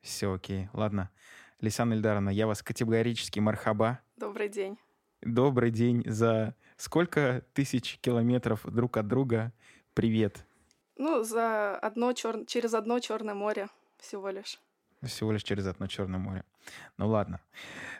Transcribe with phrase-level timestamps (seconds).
[0.00, 0.68] Все окей.
[0.72, 1.10] Ладно.
[1.60, 4.00] Лисана Ильдаровна, я вас категорически мархаба.
[4.16, 4.78] Добрый день.
[5.20, 6.02] Добрый день.
[6.06, 9.52] За сколько тысяч километров друг от друга?
[9.92, 10.46] Привет.
[10.96, 12.46] Ну, за одно чер...
[12.46, 13.68] через одно Черное море
[13.98, 14.58] всего лишь.
[15.02, 16.44] Всего лишь через одно Черное море.
[16.96, 17.40] Ну ладно.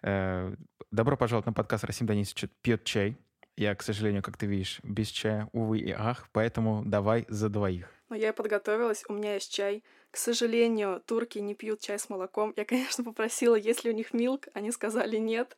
[0.02, 0.54] Э,
[0.90, 3.16] добро пожаловать на подкаст «Расим Данисович пьет чай».
[3.56, 7.92] Я, к сожалению, как ты видишь, без чая, увы и ах, поэтому давай за двоих.
[8.10, 9.84] Но я подготовилась, у меня есть чай.
[10.10, 12.52] К сожалению, турки не пьют чай с молоком.
[12.56, 15.56] Я, конечно, попросила, есть ли у них милк, они сказали нет.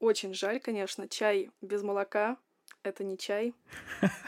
[0.00, 2.38] Очень жаль, конечно, чай без молока—
[2.82, 3.52] это не чай.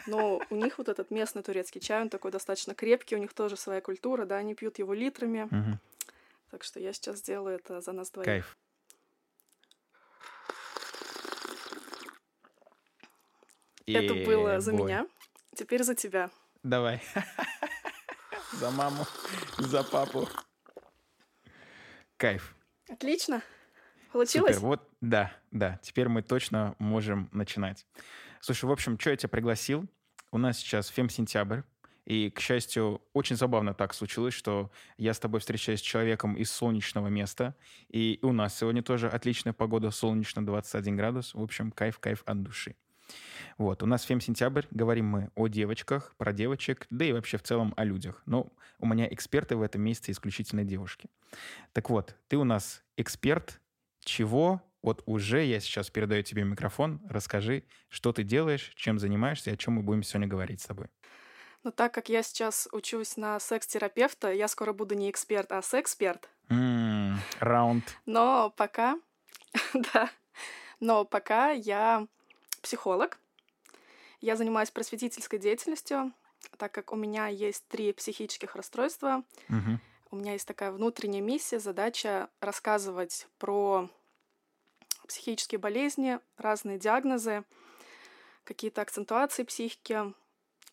[0.06, 3.56] Но у них вот этот местный турецкий чай, он такой достаточно крепкий, у них тоже
[3.56, 5.44] своя культура, да, они пьют его литрами.
[5.44, 5.78] Угу.
[6.50, 8.26] Так что я сейчас сделаю это за нас двоих.
[8.26, 8.58] Кайф.
[13.86, 15.06] Это было за меня,
[15.54, 16.30] теперь за тебя.
[16.62, 17.02] Давай.
[18.52, 19.06] За маму,
[19.58, 20.28] за папу.
[22.18, 22.54] Кайф.
[22.88, 23.42] Отлично.
[24.12, 24.54] Получилось?
[24.56, 24.66] Супер.
[24.66, 25.80] Вот, да, да.
[25.82, 27.86] Теперь мы точно можем начинать.
[28.40, 29.88] Слушай, в общем, что я тебя пригласил?
[30.30, 31.62] У нас сейчас фем-сентябрь.
[32.04, 36.50] И, к счастью, очень забавно так случилось, что я с тобой встречаюсь с человеком из
[36.50, 37.56] солнечного места.
[37.88, 41.34] И у нас сегодня тоже отличная погода, солнечно 21 градус.
[41.34, 42.76] В общем, кайф-кайф от души.
[43.58, 47.74] Вот, у нас фем-сентябрь, говорим мы о девочках, про девочек, да и вообще в целом
[47.76, 48.22] о людях.
[48.26, 51.08] Но у меня эксперты в этом месяце исключительно девушки.
[51.72, 53.60] Так вот, ты у нас эксперт
[54.00, 54.62] чего?
[54.82, 57.00] Вот уже я сейчас передаю тебе микрофон.
[57.08, 60.88] Расскажи, что ты делаешь, чем занимаешься и о чем мы будем сегодня говорить с тобой.
[61.62, 66.28] Ну, так как я сейчас учусь на секс-терапевта, я скоро буду не эксперт, а сексперт.
[67.38, 67.84] Раунд.
[68.04, 68.98] Но пока,
[69.94, 70.10] да,
[70.80, 72.08] но пока я
[72.62, 73.18] психолог.
[74.20, 76.12] Я занимаюсь просветительской деятельностью,
[76.56, 79.24] так как у меня есть три психических расстройства.
[79.48, 79.80] Угу.
[80.12, 83.88] У меня есть такая внутренняя миссия, задача рассказывать про
[85.08, 87.44] психические болезни, разные диагнозы,
[88.44, 90.12] какие-то акцентуации психики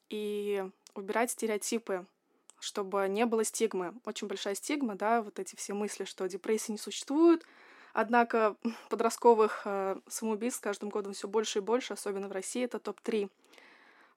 [0.10, 2.06] и убирать стереотипы,
[2.60, 3.94] чтобы не было стигмы.
[4.06, 7.46] Очень большая стигма, да, вот эти все мысли, что депрессии не существует,
[8.02, 8.56] Однако
[8.90, 12.64] подростковых э, самоубийств с каждым годом все больше и больше, особенно в России.
[12.64, 13.30] Это топ-3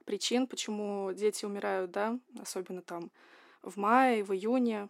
[0.04, 3.10] причин, почему дети умирают, да, особенно там
[3.60, 4.88] в мае, в июне,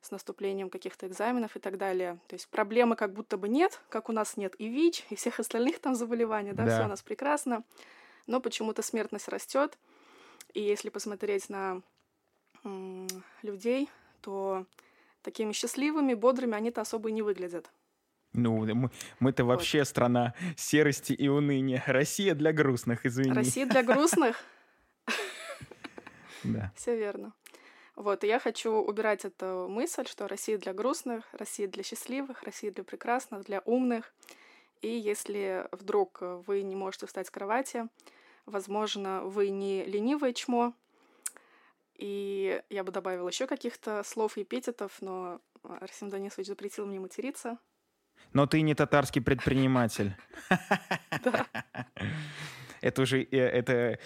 [0.00, 2.18] с наступлением каких-то экзаменов и так далее.
[2.28, 5.38] То есть проблемы как будто бы нет, как у нас нет и ВИЧ, и всех
[5.38, 6.74] остальных там заболеваний, да, да.
[6.74, 7.64] все у нас прекрасно,
[8.26, 9.76] но почему-то смертность растет.
[10.54, 11.82] И если посмотреть на
[13.42, 13.90] людей,
[14.22, 14.64] то
[15.24, 17.70] такими счастливыми, бодрыми они-то особо и не выглядят.
[18.34, 18.90] Ну, мы,
[19.20, 19.54] мы-то вот.
[19.54, 21.82] вообще страна серости и уныния.
[21.86, 23.32] Россия для грустных, извини.
[23.32, 24.36] Россия для грустных?
[26.44, 26.70] Да.
[26.76, 27.32] Все верно.
[27.96, 32.70] Вот, и я хочу убирать эту мысль, что Россия для грустных, Россия для счастливых, Россия
[32.70, 34.12] для прекрасных, для умных.
[34.82, 37.88] И если вдруг вы не можете встать с кровати,
[38.44, 40.74] возможно, вы не ленивое чмо,
[41.96, 47.58] и я бы добавила еще каких-то слов и эпитетов, но Арсен Данисович запретил мне материться.
[48.32, 50.16] Но ты не татарский предприниматель.
[51.22, 51.46] Да.
[52.80, 53.98] Это уже э, это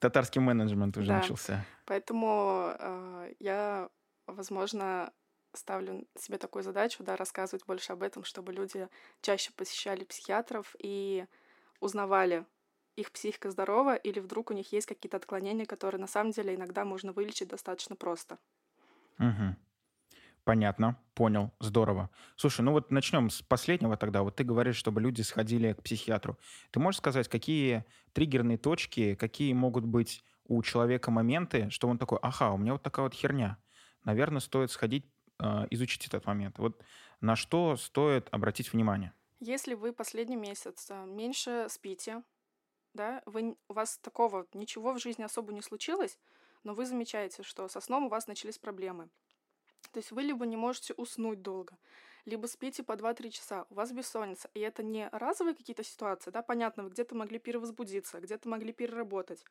[0.00, 1.64] татарский менеджмент уже начался.
[1.84, 3.88] Поэтому э, я,
[4.26, 5.12] возможно,
[5.54, 8.88] ставлю себе такую задачу, да, рассказывать больше об этом, чтобы люди
[9.20, 11.26] чаще посещали психиатров и
[11.78, 12.44] узнавали
[12.96, 16.84] их психика здорова или вдруг у них есть какие-то отклонения, которые на самом деле иногда
[16.84, 18.38] можно вылечить достаточно просто.
[19.18, 19.56] Угу.
[20.44, 22.08] Понятно, понял, здорово.
[22.36, 24.22] Слушай, ну вот начнем с последнего тогда.
[24.22, 26.38] Вот ты говоришь, чтобы люди сходили к психиатру.
[26.70, 32.18] Ты можешь сказать, какие триггерные точки, какие могут быть у человека моменты, что он такой,
[32.22, 33.58] ага, у меня вот такая вот херня.
[34.04, 36.58] Наверное, стоит сходить, э, изучить этот момент.
[36.58, 36.80] Вот
[37.20, 39.12] на что стоит обратить внимание?
[39.40, 42.22] Если вы последний месяц э, меньше спите,
[42.96, 46.18] да, вы, у вас такого ничего в жизни особо не случилось,
[46.64, 49.08] но вы замечаете, что со сном у вас начались проблемы.
[49.92, 51.78] То есть вы либо не можете уснуть долго,
[52.24, 54.50] либо спите по 2-3 часа, у вас бессонница.
[54.54, 59.44] И это не разовые какие-то ситуации, да, понятно, вы где-то могли перевозбудиться, где-то могли переработать.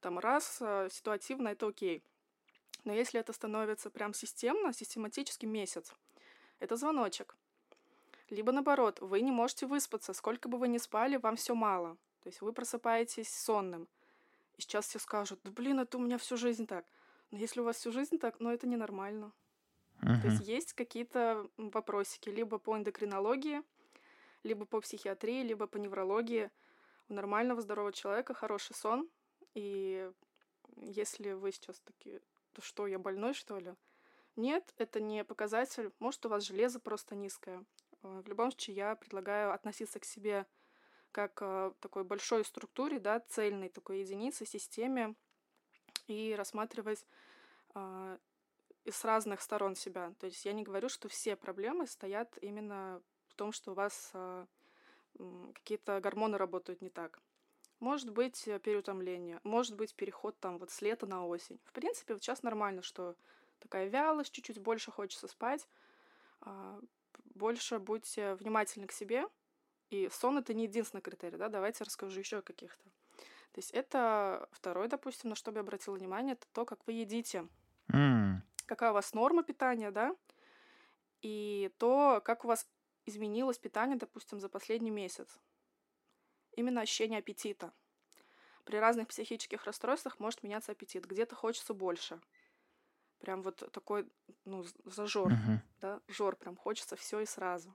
[0.00, 2.02] Там раз, э, ситуативно, это окей.
[2.84, 5.92] Но если это становится прям системно, систематически месяц,
[6.60, 7.36] это звоночек.
[8.30, 11.96] Либо наоборот, вы не можете выспаться, сколько бы вы ни спали, вам все мало.
[12.28, 13.88] То есть вы просыпаетесь сонным.
[14.58, 16.84] И сейчас все скажут, да блин, это у меня всю жизнь так.
[17.30, 19.32] Но если у вас всю жизнь так, ну это ненормально.
[20.02, 20.20] Uh-huh.
[20.20, 23.62] То есть есть какие-то вопросики либо по эндокринологии,
[24.42, 26.50] либо по психиатрии, либо по неврологии.
[27.08, 29.08] У нормального здорового человека хороший сон.
[29.54, 30.12] И
[30.76, 32.20] если вы сейчас такие,
[32.52, 33.72] то что, я больной, что ли?
[34.36, 35.92] Нет, это не показатель.
[35.98, 37.64] Может, у вас железо просто низкое.
[38.02, 40.46] Э, в любом случае, я предлагаю относиться к себе
[41.12, 45.14] как э, такой большой структуре, да, цельной такой единице, системе,
[46.06, 47.04] и рассматривать
[47.74, 48.18] э,
[48.90, 50.12] с разных сторон себя.
[50.18, 54.10] То есть я не говорю, что все проблемы стоят именно в том, что у вас
[54.14, 54.46] э,
[55.54, 57.20] какие-то гормоны работают не так.
[57.80, 61.60] Может быть э, переутомление, может быть переход там вот с лета на осень.
[61.64, 63.14] В принципе, вот сейчас нормально, что
[63.60, 65.66] такая вялость, чуть-чуть больше хочется спать.
[66.42, 66.80] Э,
[67.34, 69.26] больше будьте внимательны к себе.
[69.90, 72.84] И сон это не единственный критерий, да, давайте расскажу еще о каких-то.
[73.52, 76.92] То есть это второй, допустим, на что бы я обратила внимание, это то, как вы
[76.92, 77.48] едите.
[77.92, 78.36] Mm.
[78.66, 80.14] Какая у вас норма питания, да?
[81.22, 82.68] И то, как у вас
[83.06, 85.40] изменилось питание, допустим, за последний месяц.
[86.52, 87.72] Именно ощущение аппетита.
[88.64, 91.06] При разных психических расстройствах может меняться аппетит.
[91.06, 92.20] Где-то хочется больше.
[93.18, 94.06] Прям вот такой,
[94.44, 95.58] ну, зажор, uh-huh.
[95.80, 97.74] да, жор, прям хочется все и сразу.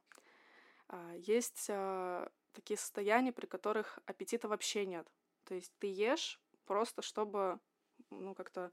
[0.88, 5.08] А, есть а, такие состояния, при которых аппетита вообще нет.
[5.46, 7.60] То есть ты ешь просто, чтобы,
[8.10, 8.72] ну, как-то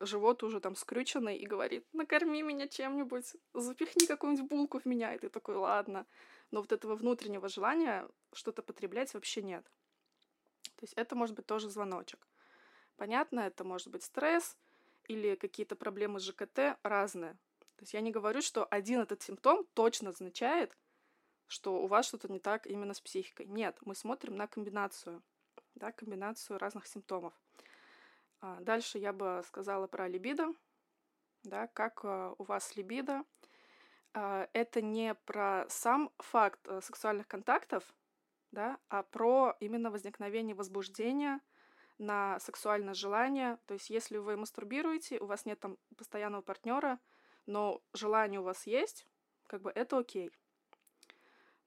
[0.00, 5.14] живот уже там скрюченный и говорит, накорми меня чем-нибудь, запихни какую-нибудь булку в меня.
[5.14, 6.06] И ты такой, ладно.
[6.50, 9.64] Но вот этого внутреннего желания что-то потреблять вообще нет.
[10.76, 12.26] То есть это может быть тоже звоночек.
[12.96, 14.56] Понятно, это может быть стресс
[15.08, 17.34] или какие-то проблемы с ЖКТ разные.
[17.76, 20.76] То есть я не говорю, что один этот симптом точно означает,
[21.50, 23.46] что у вас что-то не так именно с психикой.
[23.46, 25.20] Нет, мы смотрим на комбинацию,
[25.74, 27.34] да, комбинацию разных симптомов.
[28.40, 30.54] А, дальше я бы сказала про либидо,
[31.42, 33.24] да, как а, у вас либидо.
[34.14, 37.82] А, это не про сам факт э, сексуальных контактов,
[38.52, 41.40] да, а про именно возникновение возбуждения
[41.98, 43.58] на сексуальное желание.
[43.66, 47.00] То есть, если вы мастурбируете, у вас нет там постоянного партнера,
[47.46, 49.08] но желание у вас есть,
[49.48, 50.30] как бы это окей.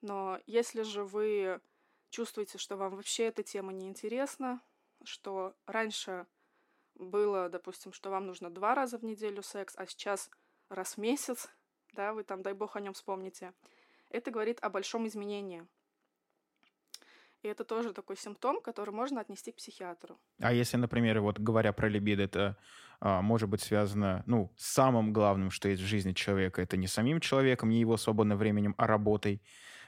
[0.04, 1.62] Но если же вы
[2.10, 4.60] чувствуете, что вам вообще эта тема не интересна,
[5.02, 6.26] что раньше
[6.94, 10.30] было, допустим, что вам нужно два раза в неделю секс, а сейчас
[10.68, 11.48] раз в месяц,
[11.94, 13.54] да, вы там, дай бог, о нем вспомните.
[14.10, 15.66] Это говорит о большом изменении.
[17.40, 20.18] И это тоже такой симптом, который можно отнести к психиатру.
[20.38, 22.58] А если, например, вот говоря про либидо, это
[23.00, 27.20] а, может быть связано, ну, самым главным, что есть в жизни человека, это не самим
[27.20, 29.40] человеком, не его свободным временем, а работой.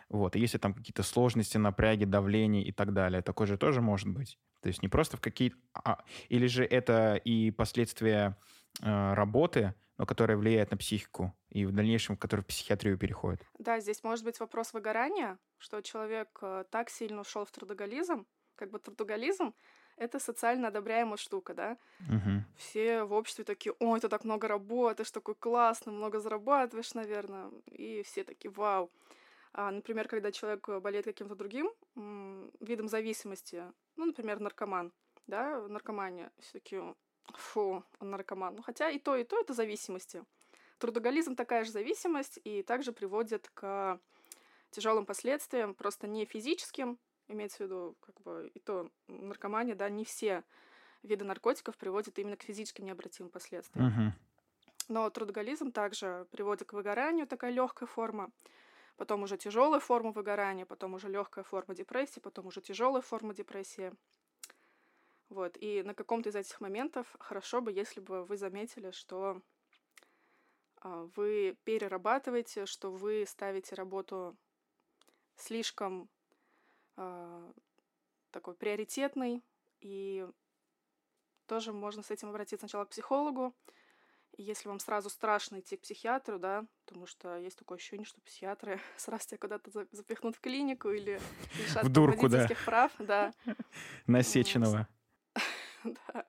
[0.09, 0.37] Вот.
[0.37, 4.39] И если там какие-то сложности, напряги, давление и так далее, такое же тоже может быть.
[4.63, 5.55] То есть не просто в какие...
[5.75, 8.37] А, или же это и последствия
[8.83, 13.43] э, работы, но которая влияет на психику и в дальнейшем, который в психиатрию переходит.
[13.59, 18.71] Да, здесь может быть вопрос выгорания, что человек э, так сильно ушел в трудоголизм, как
[18.71, 19.55] бы трудоголизм
[19.97, 21.79] это социально одобряемая штука, да.
[22.01, 22.45] Угу.
[22.57, 27.51] Все в обществе такие, ой, ты так много работаешь, такой классный, много зарабатываешь, наверное.
[27.73, 28.91] И все такие, вау.
[29.59, 31.73] А, например, когда человек болеет каким-то другим
[32.61, 33.65] видом зависимости,
[33.97, 34.93] ну, например, наркоман,
[35.27, 36.79] да, наркомания, все таки
[37.35, 38.57] фу, он наркоман.
[38.57, 40.23] Ну, хотя и то, и то это зависимости.
[40.77, 43.99] Трудоголизм такая же зависимость и также приводит к
[44.73, 50.05] тяжелым последствиям, просто не физическим, имеется в виду, как бы, и то наркомания, да, не
[50.05, 50.45] все
[51.03, 53.87] виды наркотиков приводят именно к физическим необратимым последствиям.
[53.89, 54.11] Uh-huh.
[54.89, 58.31] Но трудоголизм также приводит к выгоранию, такая легкая форма
[58.97, 63.93] потом уже тяжелая форма выгорания, потом уже легкая форма депрессии, потом уже тяжелая форма депрессии.
[65.29, 65.57] Вот.
[65.61, 69.43] И на каком-то из этих моментов хорошо бы, если бы вы заметили, что
[70.81, 74.37] а, вы перерабатываете, что вы ставите работу
[75.37, 76.09] слишком
[76.97, 77.53] э,
[78.31, 79.43] такой приоритетной,
[79.81, 80.27] и
[81.47, 83.55] тоже можно с этим обратиться сначала к психологу,
[84.43, 88.81] если вам сразу страшно идти к психиатру, да, потому что есть такое ощущение, что психиатры
[88.97, 91.21] сразу тебя куда-то запихнут в клинику или
[91.59, 92.49] лишат в дурку, да.
[92.65, 93.33] прав, да.
[94.07, 94.89] Насеченного.
[95.85, 96.27] Да.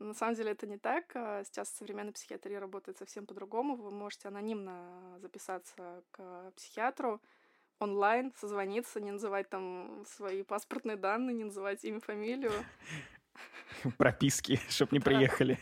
[0.00, 1.04] На самом деле это не так.
[1.14, 3.76] А сейчас современная психиатрия работает совсем по-другому.
[3.76, 7.22] Вы можете анонимно записаться к психиатру
[7.78, 12.52] онлайн, созвониться, не называть там свои паспортные данные, не называть имя, фамилию.
[13.98, 15.58] Прописки, чтобы не приехали.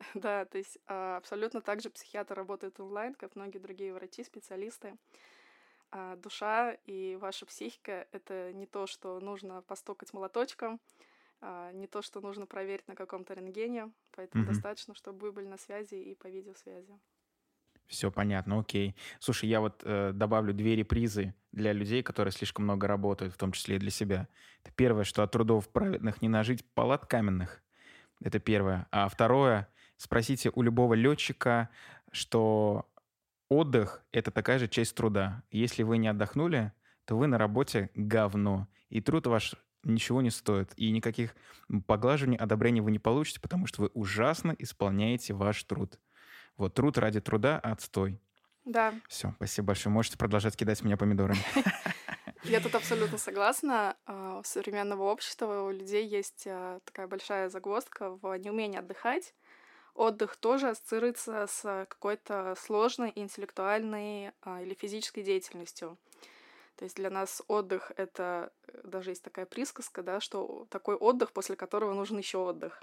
[0.14, 4.96] Да, то есть а, абсолютно так же психиатр работает онлайн, как многие другие врачи, специалисты.
[5.90, 10.80] А душа и ваша психика— это не то, что нужно постукать молоточком,
[11.40, 14.48] а, не то, что нужно проверить на каком-то рентгене, поэтому mm-hmm.
[14.48, 16.98] достаточно, чтобы вы были на связи и по видеосвязи.
[17.86, 18.94] Все понятно, окей.
[19.18, 23.52] Слушай, я вот э, добавлю две репризы для людей, которые слишком много работают, в том
[23.52, 24.28] числе и для себя.
[24.62, 27.62] Это первое, что от трудов праведных не нажить палат каменных.
[28.20, 28.86] Это первое.
[28.90, 31.68] А второе, Спросите у любого летчика,
[32.12, 32.88] что
[33.50, 35.42] отдых— это такая же часть труда.
[35.50, 36.72] Если вы не отдохнули,
[37.04, 38.68] то вы на работе говно.
[38.88, 40.72] И труд ваш ничего не стоит.
[40.76, 41.34] И никаких
[41.86, 45.98] поглаживаний, одобрений вы не получите, потому что вы ужасно исполняете ваш труд.
[46.56, 48.20] Вот труд ради труда— отстой.
[48.64, 48.94] Да.
[49.08, 49.92] Все, спасибо большое.
[49.92, 51.40] Можете продолжать кидать меня помидорами.
[52.44, 53.96] Я тут абсолютно согласна.
[54.06, 59.34] А, у современного общества у людей есть а, такая большая загвоздка в неумении отдыхать.
[59.98, 65.96] Отдых тоже ассоциируется с какой-то сложной интеллектуальной а, или физической деятельностью.
[66.76, 71.32] То есть для нас отдых— это э, даже есть такая присказка, да, что такой отдых,
[71.32, 72.80] после которого нужен еще отдых.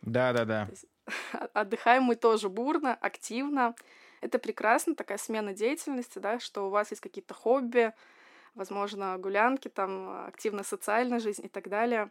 [0.00, 0.70] Да-да-да.
[1.52, 3.74] Отдыхаем мы тоже бурно, активно.
[4.22, 7.92] Это прекрасно, такая смена деятельности, да, что у вас есть какие-то хобби,
[8.54, 12.10] возможно, гулянки, там, активная социальная жизнь и так далее.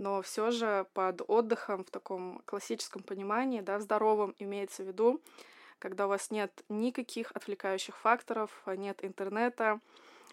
[0.00, 5.20] Но все же под отдыхом в таком классическом понимании, да, здоровом имеется в виду,
[5.78, 9.78] когда у вас нет никаких отвлекающих факторов, нет интернета,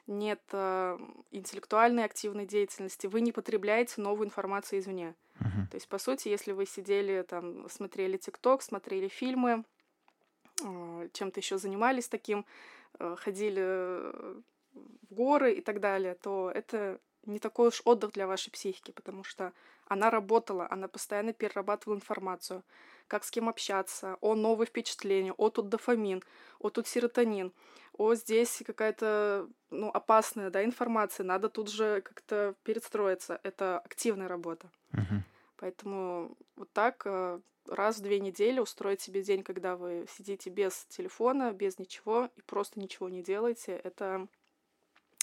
[0.07, 0.97] нет э,
[1.31, 5.15] интеллектуальной активной деятельности, вы не потребляете новую информацию извне.
[5.41, 5.69] Uh-huh.
[5.69, 9.65] То есть, по сути, если вы сидели там, смотрели ТикТок, смотрели фильмы,
[10.63, 12.45] э, чем-то еще занимались таким,
[12.99, 14.41] э, ходили э,
[15.09, 19.23] в горы и так далее, то это не такой уж отдых для вашей психики, потому
[19.23, 19.53] что
[19.87, 22.63] она работала, она постоянно перерабатывала информацию,
[23.07, 26.23] как с кем общаться, о новые впечатления, о тут дофамин,
[26.59, 27.53] о тут серотонин,
[27.97, 33.39] о здесь какая-то ну, опасная да, информация, надо тут же как-то перестроиться.
[33.43, 34.69] Это активная работа.
[34.93, 35.21] Uh-huh.
[35.57, 40.85] Поэтому вот так э, раз в две недели устроить себе день, когда вы сидите без
[40.85, 44.27] телефона, без ничего и просто ничего не делаете, это,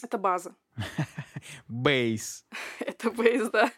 [0.03, 0.55] это база.
[1.69, 2.47] Бейс.
[2.81, 3.73] Это бейс, да.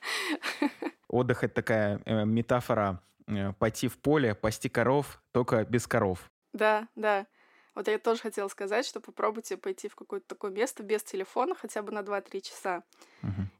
[1.08, 6.30] Отдых— это такая э, метафора э, пойти в поле, пасти коров, только без коров.
[6.52, 7.26] Да, да.
[7.76, 11.82] Вот я тоже хотела сказать, что попробуйте пойти в какое-то такое место без телефона хотя
[11.82, 12.82] бы на 2-3 часа.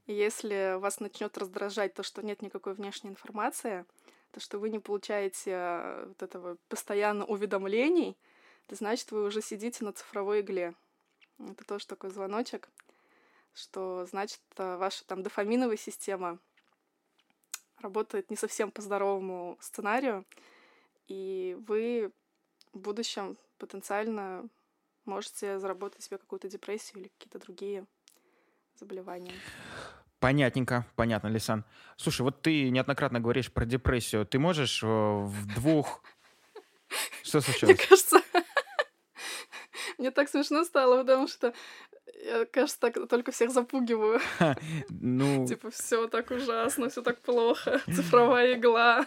[0.07, 3.85] И если вас начнет раздражать то, что нет никакой внешней информации,
[4.31, 8.17] то, что вы не получаете э, вот этого постоянно уведомлений,
[8.67, 10.75] то значит, вы уже сидите на цифровой игле.
[11.39, 12.69] Это тоже такой звоночек,
[13.57, 16.39] что значит, э, ваша там дофаминовая система
[17.81, 20.25] работает не совсем по здоровому сценарию,
[21.09, 22.13] и вы
[22.73, 24.47] в будущем потенциально
[25.07, 27.87] можете заработать себе какую-то депрессию или какие-то другие
[28.75, 29.33] заболевания.
[30.19, 31.65] Понятненько, понятно, Лисан.
[31.97, 34.27] Слушай, вот ты неоднократно говоришь про депрессию.
[34.27, 36.03] Ты можешь э, в двух...
[37.23, 37.77] Что случилось?
[37.77, 38.23] Мне кажется,
[39.99, 41.55] мне так смешно стало, потому что
[42.25, 44.21] я, кажется, так только всех запугиваю.
[44.89, 45.47] Ну...
[45.47, 47.81] Типа, все так ужасно, все так плохо.
[47.87, 49.07] Цифровая игла.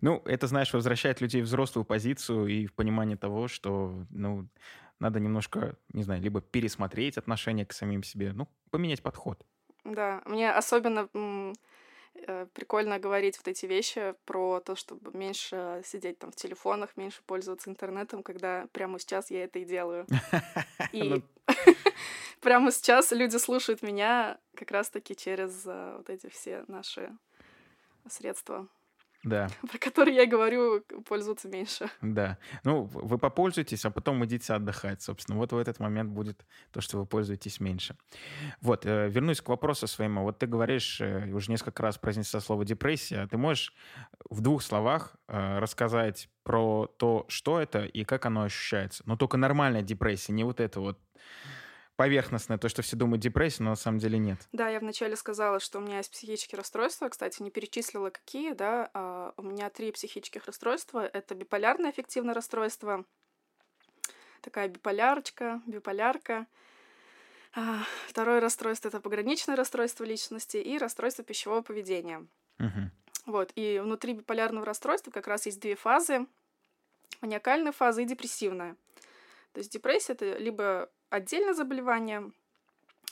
[0.00, 4.48] Ну, это, знаешь, возвращает людей в взрослую позицию и в понимание того, что, ну,
[4.98, 9.44] надо немножко, не знаю, либо пересмотреть отношение к самим себе, ну, поменять подход.
[9.84, 11.08] Да, мне особенно
[12.54, 17.70] прикольно говорить вот эти вещи про то, чтобы меньше сидеть там в телефонах, меньше пользоваться
[17.70, 20.06] интернетом, когда прямо сейчас я это и делаю.
[20.92, 21.22] И ну.
[22.40, 27.10] прямо сейчас люди слушают меня как раз-таки через э, вот эти все наши
[28.08, 28.68] средства
[29.24, 29.48] да.
[29.70, 31.88] про который я говорю, пользоваться меньше.
[32.00, 32.38] Да.
[32.64, 35.38] Ну, вы попользуйтесь, а потом идите отдыхать, собственно.
[35.38, 37.96] Вот в этот момент будет то, что вы пользуетесь меньше.
[38.60, 40.22] Вот, э, вернусь к вопросу своему.
[40.22, 43.26] Вот ты говоришь, э, уже несколько раз произнесла слово депрессия.
[43.28, 43.72] Ты можешь
[44.28, 49.04] в двух словах э, рассказать про то, что это и как оно ощущается?
[49.06, 50.98] Но только нормальная депрессия, не вот это вот
[51.96, 54.38] поверхностное, то, что все думают депрессия, но на самом деле нет.
[54.52, 57.08] Да, я вначале сказала, что у меня есть психические расстройства.
[57.08, 58.90] Кстати, не перечислила какие, да.
[58.94, 61.06] А, у меня три психических расстройства.
[61.06, 63.04] Это биполярное аффективное расстройство,
[64.40, 66.46] такая биполярочка, биполярка.
[67.54, 72.26] А, второе расстройство— это пограничное расстройство личности и расстройство пищевого поведения.
[72.58, 72.90] Угу.
[73.26, 76.26] Вот, и внутри биполярного расстройства как раз есть две фазы.
[77.20, 78.76] Маниакальная фаза и депрессивная.
[79.52, 82.32] То есть депрессия— это либо отдельное заболевание,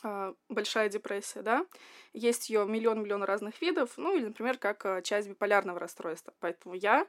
[0.03, 1.67] а, большая депрессия, да,
[2.15, 6.33] есть ее миллион-миллион разных видов, ну или, например, как а, часть биполярного расстройства.
[6.41, 7.07] Поэтому я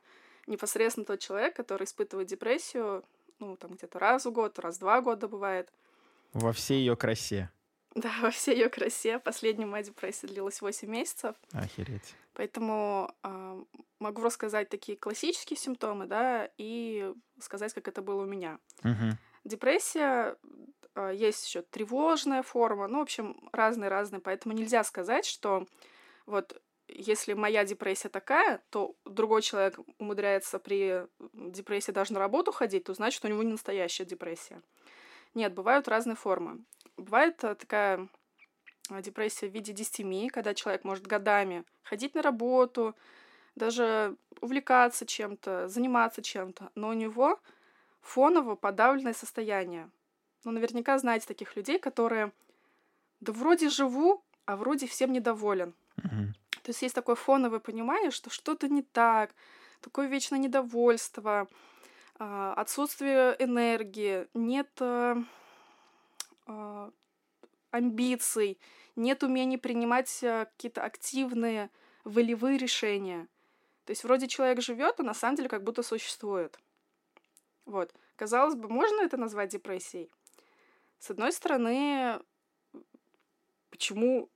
[0.48, 3.06] непосредственно тот человек, который испытывает депрессию,
[3.40, 5.72] ну, там где-то раз в год, раз в два года бывает.
[6.34, 7.50] Во всей ее красе.
[7.96, 9.20] Да, во всей ее красе.
[9.20, 11.36] Последняя моя депрессия длилась 8 месяцев.
[11.52, 12.16] Охереть.
[12.34, 13.64] Поэтому э,
[14.00, 18.60] могу рассказать такие классические симптомы, да, и сказать, как это было у меня.
[18.84, 19.18] Угу.
[19.44, 20.38] Депрессия
[21.14, 25.66] есть еще тревожная форма, ну, в общем, разные-разные, поэтому нельзя сказать, что
[26.26, 32.84] вот если моя депрессия такая, то другой человек умудряется при депрессии даже на работу ходить,
[32.86, 34.62] то значит, у него не настоящая депрессия.
[35.34, 36.66] Нет, бывают разные формы.
[36.98, 38.10] Бывает э, такая
[38.90, 42.96] э, депрессия в виде дистемии, когда человек может годами ходить на работу,
[43.56, 47.40] даже увлекаться чем-то, заниматься чем-то, но у него
[48.02, 49.90] фоново подавленное состояние.
[50.44, 52.32] Ну, наверняка знаете таких людей, которые
[53.20, 55.74] да вроде живу, а вроде всем недоволен.
[55.98, 56.34] Мгм.
[56.64, 59.34] То есть есть такое фоновое понимание, что что-то не так,
[59.82, 61.48] такое вечное недовольство,
[62.20, 65.18] а, отсутствие энергии, нет а,
[66.48, 66.92] а,
[67.72, 68.60] амбиций,
[68.96, 71.70] нет умения принимать а, какие-то активные
[72.04, 73.28] волевые решения.
[73.86, 76.60] То есть вроде человек живет, а на самом деле как будто существует.
[77.66, 77.94] Вот.
[78.16, 80.12] Казалось бы, можно это назвать депрессией?
[81.02, 82.22] С одной стороны,
[83.72, 84.30] почему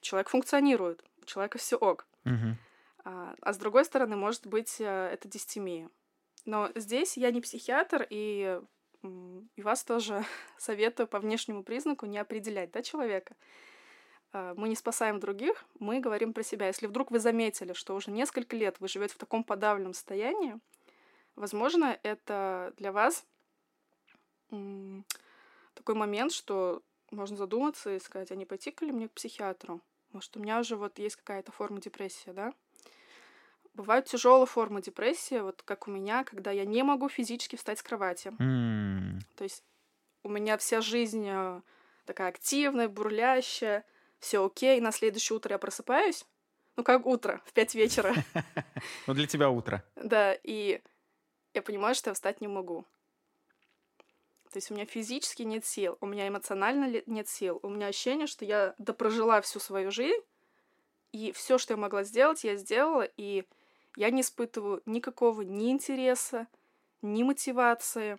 [0.00, 2.08] человек функционирует, у человека все ок.
[3.04, 5.90] А, а с другой стороны, может быть, э, это дистемия.
[6.46, 8.58] Но здесь я не психиатр, и,
[9.02, 10.24] и вас тоже
[10.58, 13.36] советую по внешнему признаку не определять да, человека.
[14.32, 16.66] А, Мы не спасаем других, мы говорим про себя.
[16.66, 20.58] Если вдруг вы заметили, что уже несколько лет вы живете в таком подавленном состоянии,
[21.34, 23.26] возможно, это для вас
[25.76, 29.80] такой момент, что можно задуматься и сказать, а не пойти-ка ли мне к психиатру?
[30.12, 32.52] Может, у меня уже вот есть какая-то форма депрессии, да?
[33.74, 37.82] Бывают тяжелые формы депрессии, вот как у меня, когда я не могу физически встать с
[37.82, 38.32] кровати.
[38.38, 39.62] М, То есть
[40.22, 41.60] у меня вся жизнь э,
[42.06, 43.84] такая активная, бурлящая,
[44.18, 46.24] все окей, на следующее утро я просыпаюсь,
[46.76, 48.14] ну как утро, в пять вечера,
[49.06, 49.84] Ну, для тебя утро.
[49.96, 50.80] да, и
[51.52, 52.86] я понимаю, что я встать не могу.
[54.50, 58.26] То есть у меня физически нет сил, у меня эмоционально нет сил, у меня ощущение,
[58.26, 60.22] что я допрожила всю свою жизнь,
[61.12, 63.44] и все, что я могла сделать, я сделала, и
[63.96, 66.46] я не испытываю никакого ни интереса,
[67.02, 68.18] ни мотивации.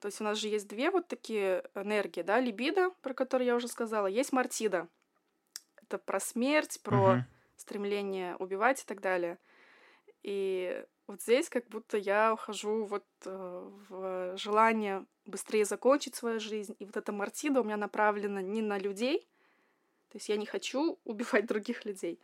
[0.00, 3.56] То есть у нас же есть две вот такие энергии, да, либидо, про которые я
[3.56, 4.88] уже сказала, есть мартида.
[5.82, 7.24] Это про смерть, про Мгм.
[7.56, 9.38] стремление убивать и так далее.
[10.22, 16.76] И вот здесь как будто я ухожу вот э, в желание быстрее закончить свою жизнь.
[16.78, 19.26] И вот эта мартида у меня направлена не на людей,
[20.10, 22.20] то есть я не хочу убивать других людей.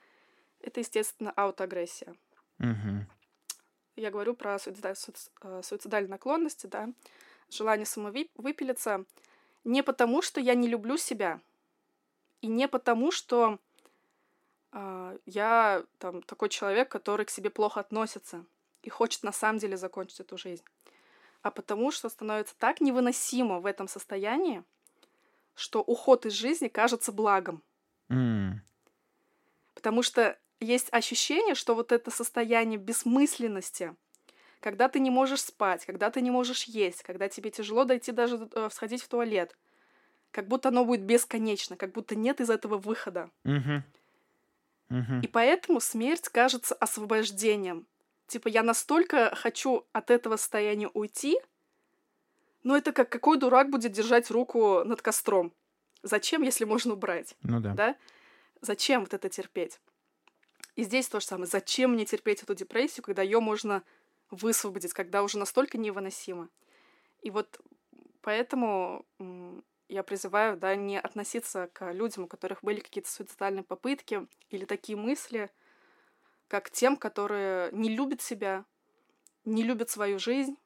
[0.61, 2.15] Это, естественно, аутоагрессия.
[2.59, 3.07] Мгм.
[3.97, 6.91] Я говорю про суицида- суиц- э, суицидальные наклонности, да,
[7.49, 9.05] желание самовыпилиться
[9.65, 11.41] не потому, что я не люблю себя,
[12.43, 13.59] и не потому, что
[14.73, 18.45] а, я там такой человек, который к себе плохо относится
[18.85, 20.65] и хочет на самом деле закончить эту жизнь,
[21.43, 24.65] а потому что становится так невыносимо в этом состоянии,
[25.55, 27.65] что уход из жизни кажется благом.
[28.11, 28.63] М,
[29.75, 33.97] Потому что есть ощущение, что вот это состояние бессмысленности,
[34.61, 38.49] когда ты не можешь спать, когда ты не можешь есть, когда тебе тяжело дойти даже
[38.55, 39.59] э, сходить в туалет,
[40.33, 43.31] как будто оно будет бесконечно, как будто нет из этого выхода.
[43.45, 43.83] мгм.
[44.91, 45.23] Мгм.
[45.23, 47.89] И поэтому смерть кажется освобождением.
[48.27, 51.39] Типа я настолько хочу от этого состояния уйти,
[52.63, 55.53] но это как какой дурак будет держать руку над костром.
[56.03, 57.37] Зачем, если можно убрать?
[57.43, 57.75] Ну да.
[57.75, 57.97] да?
[58.61, 59.81] Зачем вот это терпеть?
[60.77, 61.47] И здесь то же самое.
[61.47, 63.83] Зачем мне терпеть эту депрессию, когда ее можно
[64.31, 66.49] высвободить, когда уже настолько невыносимо?
[67.23, 67.61] И вот
[68.23, 69.05] поэтому
[69.89, 74.97] я призываю, да, не относиться к людям, у которых были какие-то суицидальные попытки или такие
[74.97, 75.51] мысли,
[76.55, 78.65] как тем, которые не любят себя,
[79.45, 80.57] не любят свою жизнь.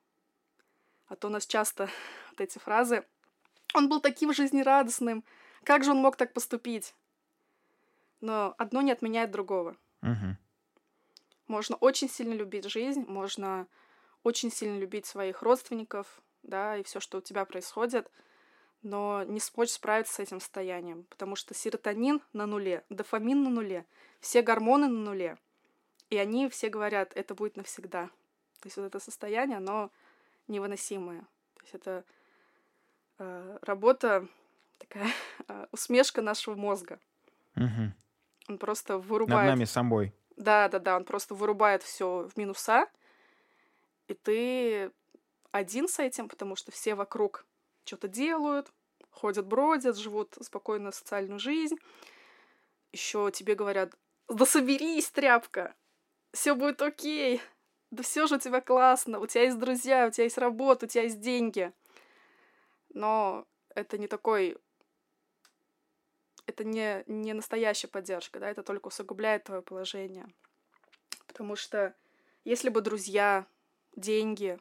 [1.06, 1.88] А то у нас часто
[2.30, 3.06] вот эти фразы
[3.72, 5.24] «Он был таким жизнерадостным,
[5.64, 6.94] как же он мог так поступить?»
[8.20, 9.78] Но одно не отменяет другого.
[10.02, 10.36] Мгм.
[11.46, 13.66] Можно очень сильно любить жизнь, можно
[14.24, 18.10] очень сильно любить своих родственников, да, и все, что у тебя происходит,
[18.82, 23.86] но не смочь справиться с этим состоянием, потому что серотонин на нуле, дофамин на нуле,
[24.20, 25.38] все гормоны на нуле,
[26.10, 28.06] и они все говорят, это будет навсегда.
[28.60, 29.90] То есть вот это состояние, оно
[30.48, 31.20] невыносимое.
[31.54, 32.04] То есть это
[33.18, 34.26] э, работа,
[34.78, 35.10] такая
[35.48, 36.98] э, усмешка нашего мозга.
[37.54, 37.94] Мгм.
[38.48, 40.14] Он просто Над вырубает нами собой.
[40.36, 42.86] да, да, да, он просто вырубает все в минуса,
[44.06, 44.90] и ты
[45.50, 47.44] один с этим, потому что все вокруг
[47.84, 48.72] что-то делают,
[49.10, 51.76] ходят, бродят, живут спокойную социальную жизнь.
[52.92, 53.94] Еще тебе говорят,
[54.28, 55.74] да соберись, тряпка,
[56.32, 57.40] все будет окей,
[57.90, 60.88] да все же у тебя классно, у тебя есть друзья, у тебя есть работа, у
[60.88, 61.72] тебя есть деньги.
[62.90, 64.58] Но это не такой
[66.48, 70.26] это не, не настоящая поддержка, да, это только усугубляет твое положение.
[71.26, 71.94] Потому что
[72.44, 73.46] если бы друзья,
[73.94, 74.58] деньги,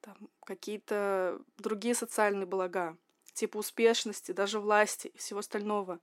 [0.00, 2.96] там, какие-то другие социальные блага,
[3.32, 6.00] типа успешности, даже власти и всего остального,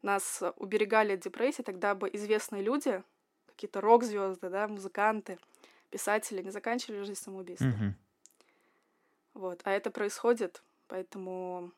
[0.00, 3.02] нас уберегали от депрессии, тогда бы известные люди,
[3.60, 5.38] какие-то рок-звезды, да, музыканты,
[5.90, 7.68] писатели не заканчивали жизнь самоубийством.
[7.68, 7.94] Мгм.
[9.34, 9.60] Вот.
[9.64, 11.70] А это происходит, поэтому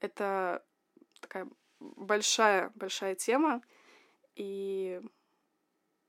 [0.00, 0.64] это
[1.20, 1.46] такая
[1.78, 3.62] большая, большая тема.
[4.34, 5.00] И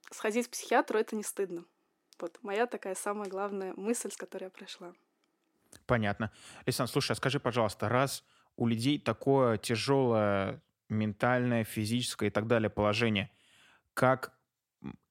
[0.10, 1.64] сходить к психиатру это не стыдно.
[2.18, 4.96] Вот моя такая самая главная мысль, с которой я пришла.
[5.86, 6.32] Понятно.
[6.66, 8.24] Лисан, слушай, а скажи, пожалуйста, раз
[8.56, 13.30] у людей такое тяжелое ментальное, физическое и так далее положение,
[13.94, 14.34] как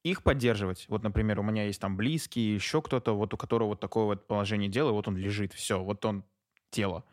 [0.02, 0.86] их поддерживать?
[0.88, 4.26] Вот, например, у меня есть там близкие, еще кто-то, вот у которого вот такое вот
[4.26, 6.24] положение дела, вот он лежит, все, вот он
[6.70, 7.04] тело.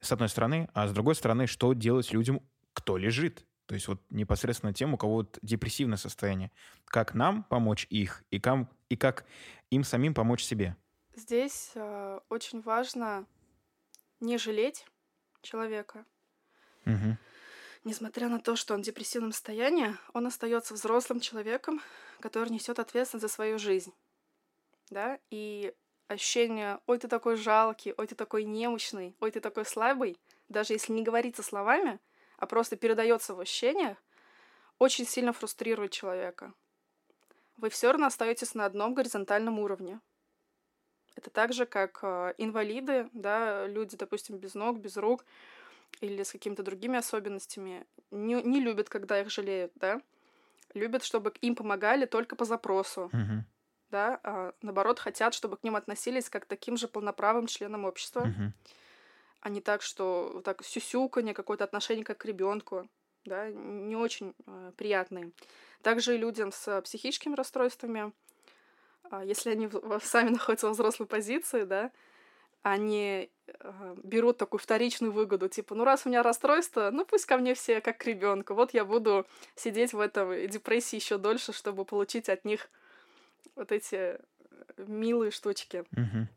[0.00, 2.40] С одной стороны, а с другой стороны, что делать людям,
[2.72, 3.44] кто лежит?
[3.66, 6.50] То есть вот непосредственно тем, у кого вот депрессивное состояние.
[6.86, 9.26] Как нам помочь их и, кам, и как
[9.70, 10.76] им самим помочь себе?
[11.14, 13.26] Здесь э, очень важно
[14.20, 14.86] не жалеть
[15.42, 16.06] человека.
[16.84, 17.18] Мгм.
[17.84, 21.80] Несмотря на то, что он в депрессивном состоянии, он остается взрослым человеком,
[22.20, 23.94] который несет ответственность за свою жизнь.
[24.90, 25.18] Да?
[25.30, 25.74] И
[26.08, 30.92] ощущение «ой, ты такой жалкий», «ой, ты такой немощный», «ой, ты такой слабый», даже если
[30.92, 32.00] не говорится словами,
[32.38, 33.98] а просто передается в ощущениях,
[34.78, 36.52] очень сильно фрустрирует человека.
[37.56, 40.00] Вы все равно остаетесь на одном горизонтальном уровне.
[41.16, 45.24] Это так же, как э, инвалиды, да, люди, допустим, без ног, без рук
[46.00, 50.00] или с какими-то другими особенностями, не, не любят, когда их жалеют, да,
[50.74, 53.44] любят, чтобы им помогали только по запросу, Мгм.
[53.90, 58.24] да, а наоборот хотят, чтобы к ним относились как к таким же полноправым членам общества,
[58.26, 58.52] Мгм.
[59.40, 62.88] а не так, что вот так сюсюканье, какое-то отношение как к ребенку,
[63.24, 65.32] да, не очень э, приятные.
[65.82, 68.12] Также и людям с психическими расстройствами,
[69.10, 69.68] а, если они
[70.02, 71.92] сами находятся во взрослой позиции, да,
[72.62, 77.36] они э, берут такую вторичную выгоду, типа, ну раз у меня расстройство, ну пусть ко
[77.36, 81.84] мне все как к ребенку, вот я буду сидеть в этой депрессии еще дольше, чтобы
[81.84, 82.70] получить от них
[83.54, 84.18] вот эти э,
[84.76, 85.84] милые штучки.
[85.92, 86.28] Мгм.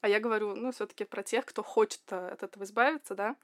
[0.00, 3.36] А я говорю, ну, все-таки про тех, кто хочет э, от этого избавиться, да,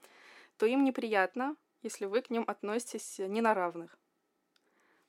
[0.57, 3.97] то им неприятно, если вы к ним относитесь не на равных.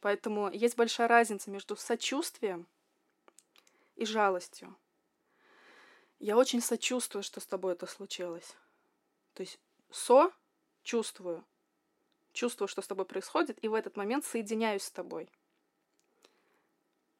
[0.00, 2.66] Поэтому есть большая разница между сочувствием
[3.96, 4.74] и жалостью.
[6.20, 8.54] Я очень сочувствую, что с тобой это случилось.
[9.32, 9.58] То есть
[9.90, 10.30] со
[10.82, 11.42] чувствую,
[12.32, 15.30] чувствую, что с тобой происходит, и в этот момент соединяюсь с тобой.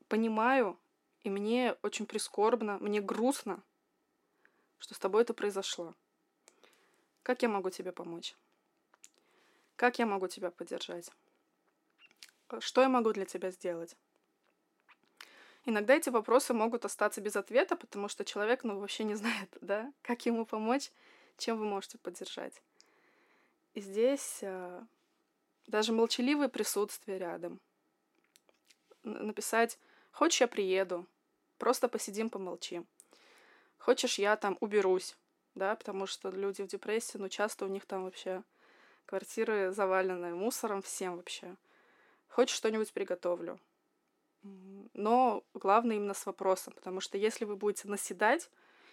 [0.09, 0.79] Понимаю,
[1.23, 3.63] и мне очень прискорбно, мне грустно,
[4.79, 5.95] что с тобой это произошло.
[7.23, 8.37] Как я могу тебе помочь?
[9.77, 11.11] Как я могу тебя поддержать?
[12.51, 13.97] Э, Что я могу для тебя сделать?
[15.65, 19.93] Иногда эти вопросы могут остаться без ответа, потому что человек, ну, вообще не знает, да,
[20.03, 20.91] как ему помочь,
[21.37, 22.63] чем вы можете поддержать.
[23.75, 24.83] И здесь э,
[25.67, 27.61] даже молчаливое присутствие рядом.
[29.03, 29.79] Написать
[30.11, 31.07] «Хочешь, я приеду?»
[31.59, 32.87] Просто посидим, помолчим.
[33.77, 35.17] Хочешь, я там уберусь,
[35.55, 38.43] да, потому что люди в депрессии, ну, часто у них там вообще
[39.05, 41.57] квартиры завалены мусором всем вообще.
[42.29, 43.61] Хочешь, что-нибудь приготовлю.
[44.43, 48.51] Но главное именно с вопросом, потому что если вы будете наседать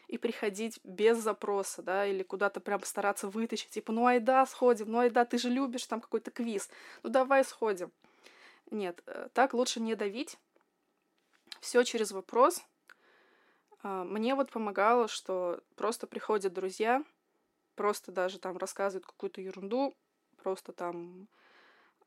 [0.08, 5.00] и приходить без запроса, да, или куда-то прям стараться вытащить, типа, ну айда, сходим, ну
[5.00, 6.70] айда, ты же любишь там какой-то квиз,
[7.04, 7.92] ну давай сходим.
[8.72, 10.38] Нет, э, так лучше не давить.
[11.62, 12.62] Все через вопрос.
[13.84, 17.04] А, Мне вот помогало, что просто приходят друзья,
[17.76, 19.96] просто даже там рассказывают какую-то ерунду,
[20.38, 21.28] просто там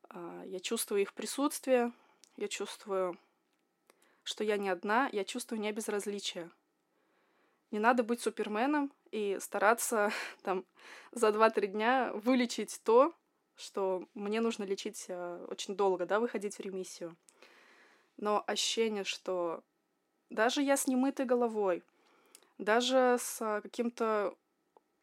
[0.09, 1.91] а, я чувствую их присутствие,
[2.37, 3.17] я чувствую,
[4.23, 6.49] что я не одна, я чувствую не безразличие.
[7.71, 10.11] Не надо быть суперменом и стараться
[10.43, 10.65] там
[11.11, 13.13] за 2-3 дня вылечить то,
[13.55, 17.15] что мне нужно лечить э, очень долго, да, выходить в ремиссию.
[18.17, 19.63] Но ощущение, что
[20.29, 21.83] даже я с немытой головой,
[22.57, 24.35] даже с каким-то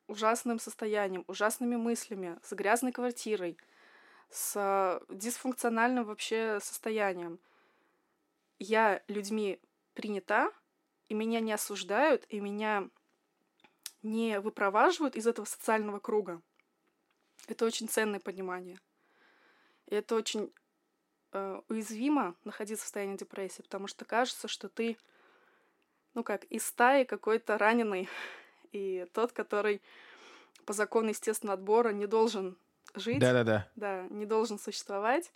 [0.07, 3.59] ужасным состоянием, ужасными мыслями, с грязной квартирой,
[4.31, 7.39] с дисфункциональным вообще состоянием,
[8.59, 9.61] я людьми
[9.95, 10.53] принята,
[11.09, 12.89] и меня не осуждают, и меня
[14.03, 16.41] не выпроваживают из этого социального круга.
[17.47, 18.79] Это очень ценное понимание.
[19.87, 20.53] И это очень
[21.33, 24.99] э, уязвимо находиться в состоянии депрессии, потому что кажется, что ты,
[26.15, 28.09] ну как, из стаи какой-то раненый,
[28.73, 29.81] и тот, который
[30.67, 32.59] по закону естественного отбора не должен
[32.95, 33.21] жить.
[33.21, 33.71] Да-да-да.
[33.77, 35.33] Да, не должен существовать.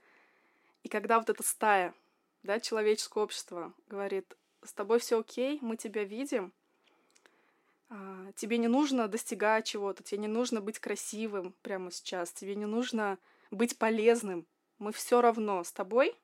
[0.82, 1.94] И когда вот эта стая,
[2.42, 6.52] да, человеческое общество говорит, с тобой все окей, мы тебя видим,
[7.88, 12.66] а, тебе не нужно достигать чего-то, тебе не нужно быть красивым прямо сейчас, тебе не
[12.66, 13.18] нужно
[13.50, 14.46] быть полезным,
[14.78, 16.16] мы все равно с тобой.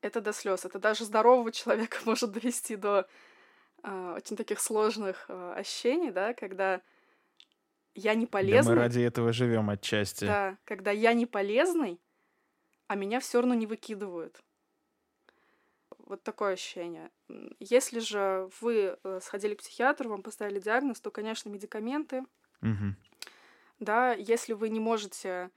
[0.00, 0.64] Это до слез.
[0.64, 3.06] Это даже здорового человека может довести до
[3.82, 6.80] э, очень таких сложных э, ощущений, да, когда
[7.94, 8.74] я не полезный.
[8.74, 10.24] Да мы ради этого живем отчасти.
[10.24, 12.00] Да, когда я не полезный,
[12.88, 14.42] а меня все равно не выкидывают.
[15.98, 17.10] Вот такое ощущение.
[17.60, 22.24] Если же вы э, сходили к психиатру, вам поставили диагноз, то, конечно, медикаменты.
[22.62, 22.94] Угу.
[23.80, 25.50] Да, если вы не можете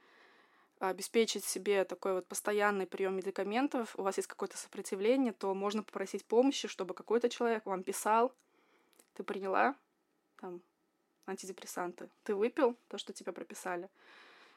[0.78, 6.24] обеспечить себе такой вот постоянный прием медикаментов, у вас есть какое-то сопротивление, то можно попросить
[6.24, 8.34] помощи, чтобы какой-то человек вам писал,
[9.14, 9.74] ты приняла
[10.38, 10.60] там
[11.26, 13.88] антидепрессанты, ты выпил то, что тебе прописали,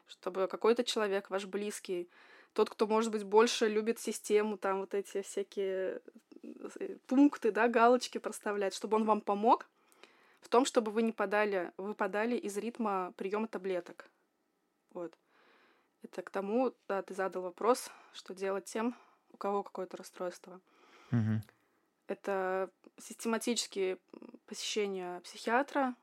[0.07, 2.09] чтобы какой-то человек, ваш близкий,
[2.55, 6.01] тот, кто, может быть, больше любит систему, там вот эти всякие
[6.41, 9.67] э, пункты, да, галочки проставлять, чтобы он вам помог
[10.39, 14.09] в том, чтобы вы не подали, выпадали из ритма приема таблеток.
[14.93, 15.13] Вот.
[16.01, 18.95] Это к тому, да, ты задал вопрос, что делать тем,
[19.33, 20.61] у кого какое-то расстройство.
[21.11, 21.41] Угу.
[22.07, 23.97] Это систематические
[24.45, 25.93] посещения психиатра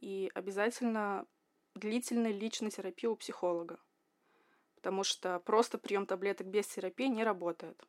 [0.00, 1.26] и обязательно
[1.74, 3.78] длительная личная терапия у психолога
[4.84, 7.82] потому что просто прием таблеток без терапии не работает.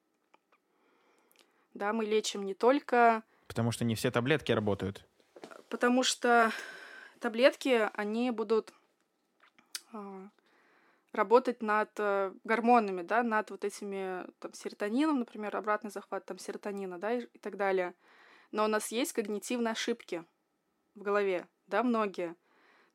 [1.73, 3.23] Да, мы лечим не только...
[3.47, 5.05] Потому что не все таблетки работают.
[5.67, 6.53] Потому что
[7.19, 8.73] таблетки, они будут
[9.91, 10.27] э,
[11.11, 16.97] работать над э, гормонами, да, над вот этими там, серотонином, например, обратный захват там, серотонина,
[16.97, 17.93] да, и, и так далее.
[18.53, 20.23] Но у нас есть когнитивные ошибки
[20.95, 22.37] в голове, да, многие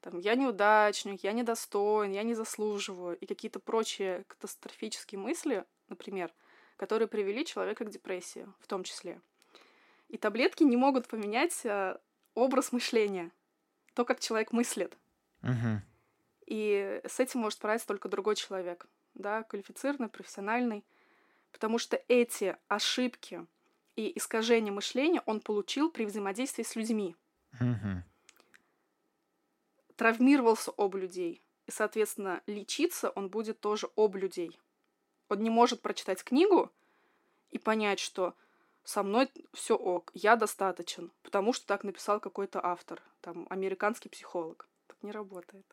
[0.01, 6.33] там, я неудачник, я недостоин, я не заслуживаю, и какие-то прочие катастрофические мысли, например,
[6.77, 9.21] которые привели человека к депрессии в том числе.
[10.09, 11.99] И таблетки не могут поменять э,
[12.35, 13.31] образ мышления,
[13.95, 14.97] то, как человек мыслит.
[15.43, 15.83] Угу.
[16.47, 20.85] И с этим может справиться только другой человек, да, квалифицированный, профессиональный,
[21.53, 23.47] потому что эти ошибки
[23.97, 27.15] и искажения мышления он получил при взаимодействии с людьми.
[27.61, 28.03] Угу
[30.01, 31.43] травмировался об людей.
[31.67, 34.59] И, соответственно, лечиться он будет тоже об людей.
[35.29, 36.73] Он не может прочитать книгу
[37.51, 38.35] и понять, что
[38.83, 44.67] со мной все ок, я достаточен, потому что так написал какой-то автор, там, американский психолог.
[44.87, 45.67] Так не работает.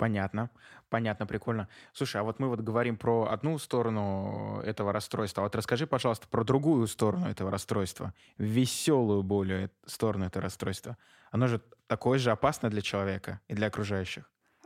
[0.00, 0.48] Понятно,
[0.88, 1.68] понятно, прикольно.
[1.92, 5.42] Слушай, а вот мы вот говорим про одну сторону этого расстройства.
[5.42, 10.96] А вот расскажи, пожалуйста, про другую сторону этого расстройства, веселую более сторону этого расстройства.
[11.30, 14.24] Оно же такое же опасно для человека и для окружающих.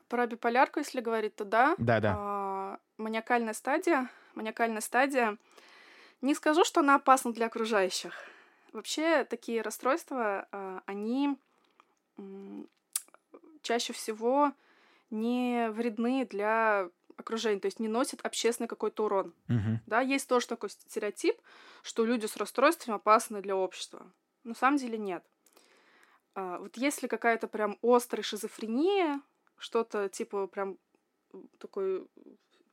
[0.09, 1.75] Про биполярку, если говорить, то да.
[1.79, 2.15] Да, да.
[2.17, 4.09] А, маниакальная стадия.
[4.37, 5.37] Маниакальная стадия.
[6.23, 8.15] Не скажу, что она опасна для окружающих.
[8.73, 11.37] Вообще такие расстройства, а, они
[13.63, 14.53] чаще всего
[15.11, 19.35] не вредны для окружения, то есть не носят общественный какой-то урон.
[19.49, 19.81] Угу.
[19.87, 21.41] Да, есть тоже такой стереотип,
[21.83, 24.11] что люди с расстройствами опасны для общества.
[24.43, 25.25] На самом деле нет.
[26.35, 29.21] А, вот если какая-то прям острая шизофрения,
[29.57, 30.79] что-то типа прям
[31.59, 32.07] такой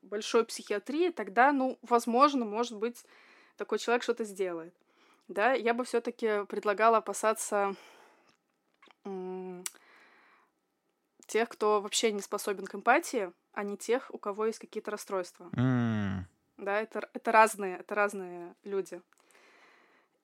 [0.02, 3.06] большой психиатрии, тогда, ну, возможно, может быть,
[3.56, 4.74] такой человек что-то сделает.
[5.28, 7.76] Да, я бы все-таки предлагала опасаться
[11.32, 15.50] тех, кто вообще не способен к эмпатии, а не тех, у кого есть какие-то расстройства.
[15.54, 16.24] Mm.
[16.58, 19.02] Да, это, это разные, это разные люди.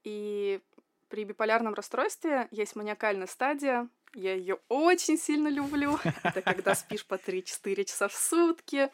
[0.03, 0.59] И
[1.07, 3.87] при биполярном расстройстве есть маниакальная стадия.
[4.13, 5.97] Я ее очень сильно люблю.
[6.23, 8.89] Это когда спишь по 3-4 часа в сутки,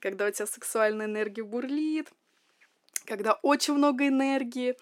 [0.00, 2.10] когда у тебя сексуальная энергия бурлит,
[3.04, 4.76] когда очень много энергии.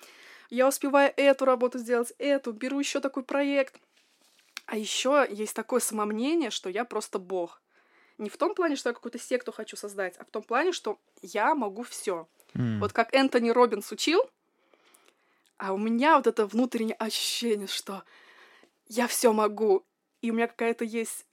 [0.51, 3.81] Я успеваю эту работу сделать, эту, беру еще такой проект.
[4.67, 7.63] А еще есть такое самомнение, что я просто бог.
[8.19, 10.99] Не в том плане, что я какую-то секту хочу создать, а в том плане, что
[11.23, 12.29] я могу все.
[12.55, 12.81] Mm.
[12.81, 14.21] Вот как Энтони Робинс учил,
[15.59, 18.03] а у меня вот это внутреннее ощущение, что
[18.89, 19.85] я все могу.
[20.21, 21.27] И у меня какая-то есть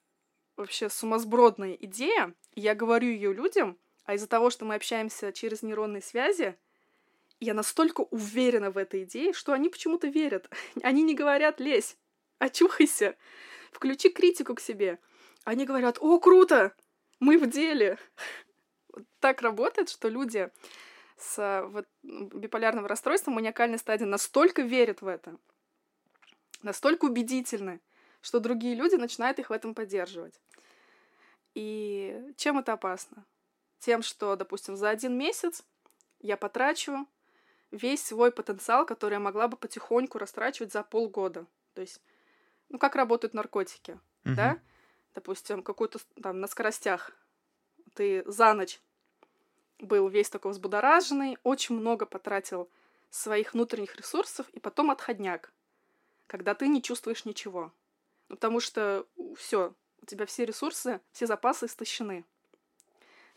[0.55, 5.63] вообще сумасбродная идея, и я говорю ее людям, а из-за того, что мы общаемся через
[5.63, 6.55] нейронные связи,
[7.39, 10.49] я настолько уверена в этой идее, что они почему-то верят.
[10.83, 11.97] Они не говорят «лезь»,
[12.43, 13.15] «очухайся»,
[13.71, 14.99] «включи критику к себе».
[15.43, 16.75] Они говорят «О, круто!
[17.19, 17.97] Мы в деле!»
[19.19, 20.49] Так работает, что люди
[21.17, 25.37] с э, вот, биполярным расстройством маниакальной стадии настолько верят в это,
[26.61, 27.79] настолько убедительны,
[28.21, 30.39] что другие люди начинают их в этом поддерживать.
[31.55, 33.25] И чем это опасно?
[33.79, 35.63] Тем, что, допустим, за один месяц
[36.19, 37.07] я потрачу
[37.71, 41.45] весь свой потенциал, который я могла бы потихоньку растрачивать за полгода.
[41.73, 42.01] То есть,
[42.73, 44.35] ну, как работают наркотики, uh-huh.
[44.35, 44.59] да?
[45.13, 47.11] Допустим, какой-то там на скоростях
[47.93, 48.81] ты за ночь
[49.77, 52.67] был весь такой взбудораженный, очень много потратил
[53.11, 55.53] своих внутренних ресурсов, и потом отходняк,
[56.25, 57.71] когда ты не чувствуешь ничего.
[58.29, 59.05] Ну, потому что
[59.37, 62.25] все, у тебя все ресурсы, все запасы истощены.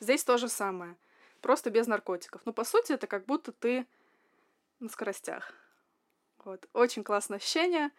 [0.01, 0.97] Здесь то же самое,
[1.43, 2.41] просто без наркотиков.
[2.47, 3.87] Но по сути это как будто ты
[4.81, 5.53] на скоростях.
[6.39, 6.67] Вот.
[6.73, 7.91] Очень классное ощущение,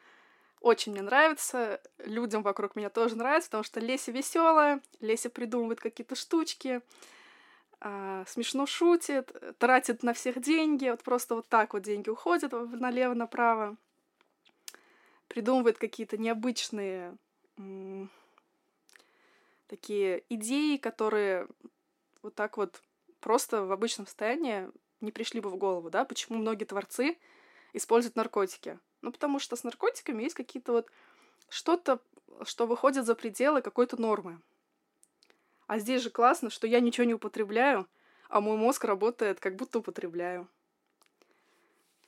[0.62, 6.15] очень мне нравится, людям вокруг меня тоже нравится, потому что Леся веселая, Леся придумывает какие-то
[6.15, 6.82] штучки,
[7.80, 13.78] а, смешно шутит, тратит на всех деньги, вот просто вот так вот деньги уходят налево-направо,
[15.28, 17.15] придумывает какие-то необычные
[19.67, 21.48] такие идеи, которые
[22.22, 22.82] вот так вот
[23.20, 24.70] просто в обычном состоянии
[25.02, 27.17] не пришли бы в голову, да, почему многие творцы
[27.74, 28.80] используют наркотики.
[29.01, 30.91] Ну, потому что с наркотиками есть какие-то вот
[31.49, 31.99] что-то,
[32.43, 34.39] что выходит за пределы какой-то нормы.
[35.67, 37.88] А здесь же классно, что я ничего не употребляю,
[38.29, 40.47] а мой мозг работает, как будто употребляю.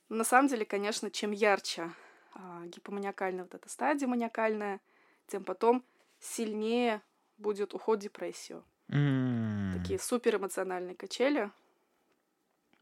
[0.07, 1.91] На самом деле, конечно, чем ярче
[2.33, 4.79] а, гипоманиакальная вот эта стадия маниакальная,
[5.27, 5.83] тем потом
[6.19, 7.01] сильнее
[7.37, 8.63] будет уход в депрессию.
[8.89, 9.73] Mm.
[9.73, 11.51] Такие супер эмоциональные качели.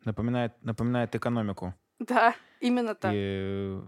[0.05, 1.73] Напоминает, напоминает экономику.
[1.99, 3.13] Да, именно так.
[3.15, 3.79] И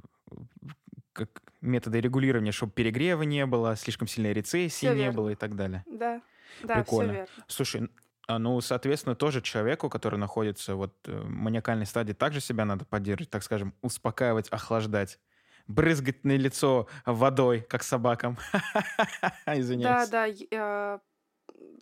[1.14, 5.18] как методы регулирования, чтобы перегрева не было, слишком сильной рецессии всё не верно.
[5.18, 5.84] было и так далее.
[5.88, 6.22] Да,
[6.64, 7.12] да, Прикольно.
[7.12, 7.46] все верно.
[7.48, 7.90] Слушай,
[8.28, 12.86] а, ну, соответственно, тоже человеку, который находится вот э, в маниакальной стадии, также себя надо
[12.86, 15.20] поддерживать, так скажем, успокаивать, охлаждать
[15.68, 18.38] брызгать на лицо водой, как собакам.
[19.46, 20.10] Извиняюсь.
[20.10, 21.00] Да, да, э,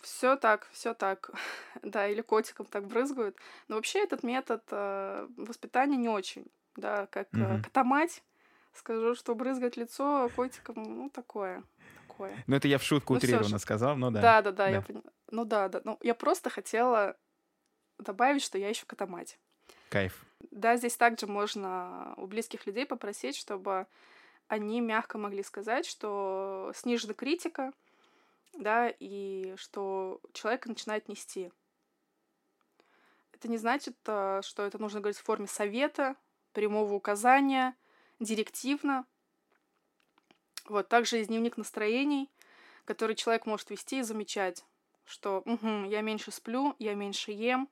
[0.02, 1.32] все так, все так.
[1.82, 3.38] да, или котикам так брызгают.
[3.68, 6.46] Но вообще этот метод э, воспитания не очень.
[6.76, 8.24] Да, как э, кота-мать,
[8.74, 11.64] скажу, что брызгать лицо котикам, ну, такое.
[12.08, 12.44] такое.
[12.46, 14.22] Ну, это я в шутку ну, утрированно сказал, ну да.
[14.22, 15.12] Да, да, да, я поняла.
[15.32, 15.82] Ну да, да.
[15.84, 17.18] Ну, я просто хотела
[17.98, 19.40] добавить, что я еще кота-мать.
[19.90, 20.24] Кайф.
[20.52, 23.88] Да, здесь также можно у близких людей попросить, чтобы
[24.48, 27.74] они мягко могли сказать, что снижена критика,
[28.58, 31.52] да, и что человек начинает нести.
[33.34, 36.16] Это не значит, э, что это нужно говорить в форме совета,
[36.54, 37.76] прямого указания,
[38.20, 39.06] директивно.
[40.66, 42.30] Вот, также есть дневник настроений,
[42.86, 44.66] который человек может вести и замечать,
[45.06, 47.70] что угу, я меньше сплю, я меньше ем,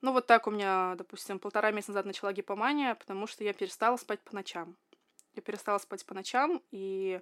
[0.00, 3.96] ну, вот так у меня, допустим, полтора месяца назад начала гипомания, потому что я перестала
[3.96, 4.76] спать по ночам.
[5.34, 7.20] Я перестала спать по ночам, и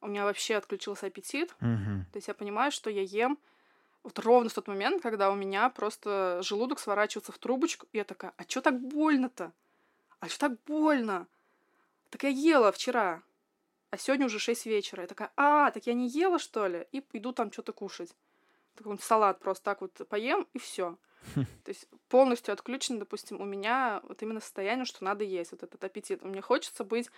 [0.00, 1.54] у меня вообще отключился аппетит.
[1.60, 2.06] Угу.
[2.12, 3.38] То есть я понимаю, что я ем
[4.02, 8.04] вот ровно в тот момент, когда у меня просто желудок сворачивается в трубочку, и я
[8.04, 9.52] такая, а что так больно-то?
[10.20, 11.26] А что так больно?
[12.08, 13.22] Так я ела вчера,
[13.90, 15.02] а сегодня уже 6 вечера.
[15.02, 16.86] Я такая, а, так я не ела, что ли?
[16.92, 18.14] И иду там что-то кушать.
[18.76, 20.96] Такой салат просто так вот поем, и все.
[21.34, 25.82] То есть полностью отключен, допустим, у меня вот именно состояние, что надо есть, вот этот
[25.84, 26.22] аппетит.
[26.22, 27.10] Мне хочется быть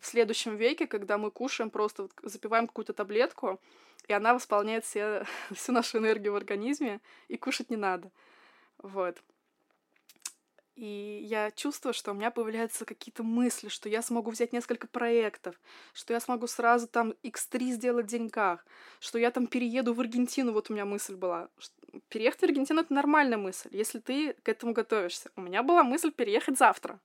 [0.00, 3.60] в следующем веке, когда мы кушаем, просто вот запиваем какую-то таблетку,
[4.08, 8.10] и она восполняет все, всю нашу энергию в организме, и кушать не надо.
[8.78, 9.22] Вот.
[10.80, 15.60] И я чувствую, что у меня появляются какие-то мысли, что я смогу взять несколько проектов,
[15.92, 18.64] что я смогу сразу там X3 сделать в деньгах,
[18.98, 21.50] что я там перееду в Аргентину, вот у меня мысль была.
[22.08, 25.30] Переехать в Аргентину— это нормальная мысль, если ты к этому готовишься.
[25.36, 26.98] У меня была мысль переехать завтра.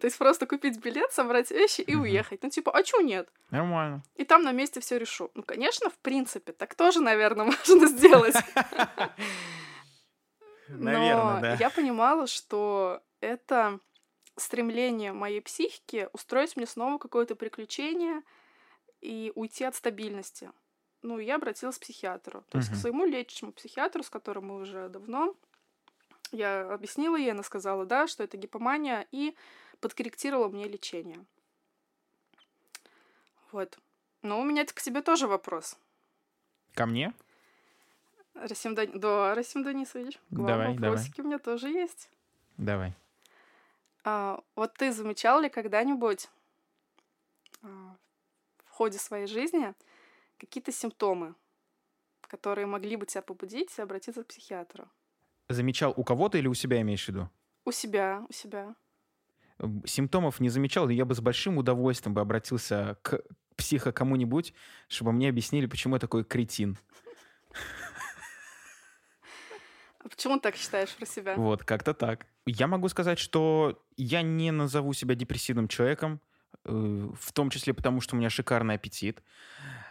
[0.00, 2.42] То есть просто купить билет, собрать вещи и уехать.
[2.42, 3.28] Ну, типа, а чё нет?
[3.50, 4.02] Нормально.
[4.16, 5.30] И там на месте все решу.
[5.34, 8.34] Ну, конечно, в принципе, так тоже, наверное, можно сделать.
[10.68, 11.54] Наверное, Но да.
[11.54, 13.80] я понимала, что это
[14.36, 18.22] стремление моей психики устроить мне снова какое-то приключение
[19.00, 20.50] и уйти от стабильности.
[21.02, 24.88] Ну, я обратилась к психиатру, то есть к своему лечащему психиатру, с которым мы уже
[24.88, 25.34] давно.
[26.30, 29.34] Я объяснила ей, она сказала, да, что это гипомания, и
[29.80, 31.24] подкорректировала мне лечение.
[33.52, 33.78] Вот.
[34.22, 35.78] Но у меня к тебе тоже вопрос.
[36.74, 37.12] Ко мне?
[38.34, 38.92] Расим, Дани...
[38.94, 41.24] да, Расим Данисович, давай, вопросики давай.
[41.24, 42.08] у меня тоже есть.
[42.56, 42.94] Давай.
[44.04, 46.28] А, вот ты замечал ли когда-нибудь
[47.62, 47.96] а,
[48.64, 49.74] в ходе своей жизни
[50.38, 51.34] какие-то симптомы,
[52.22, 54.88] которые могли бы тебя побудить обратиться к психиатру?
[55.48, 57.28] Замечал у кого-то или у себя имеешь в виду?
[57.64, 58.74] У себя, у себя.
[59.84, 63.20] Симптомов не замечал, но я бы с большим удовольствием бы обратился к
[63.56, 64.54] психа кому-нибудь,
[64.88, 66.78] чтобы мне объяснили, почему я такой кретин.
[70.02, 71.34] А почему ты так считаешь про себя?
[71.36, 72.26] Вот, как-то так.
[72.46, 76.22] Я могу сказать, что я не назову себя депрессивным человеком,
[76.64, 79.22] э, в том числе потому, что у меня шикарный аппетит.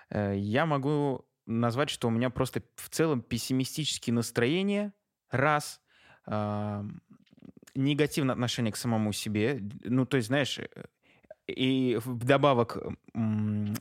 [0.09, 4.93] Э, я могу назвать, что у меня просто в целом пессимистические настроения,
[5.29, 5.79] раз,
[7.75, 9.61] негативное отношение к самому себе.
[9.83, 10.59] Ну, то есть, знаешь,
[11.47, 12.77] и вдобавок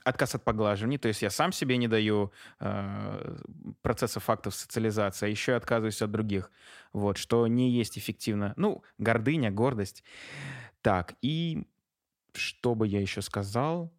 [0.05, 3.36] отказ от поглаживания, то есть я сам себе не даю э,
[3.82, 6.51] процесса фактов социализации, а еще и отказываюсь от других,
[6.93, 8.55] вот, что не есть эффективно.
[8.57, 10.03] Ну, гордыня, гордость.
[10.80, 11.66] Так, и
[12.34, 13.93] что бы я еще сказал?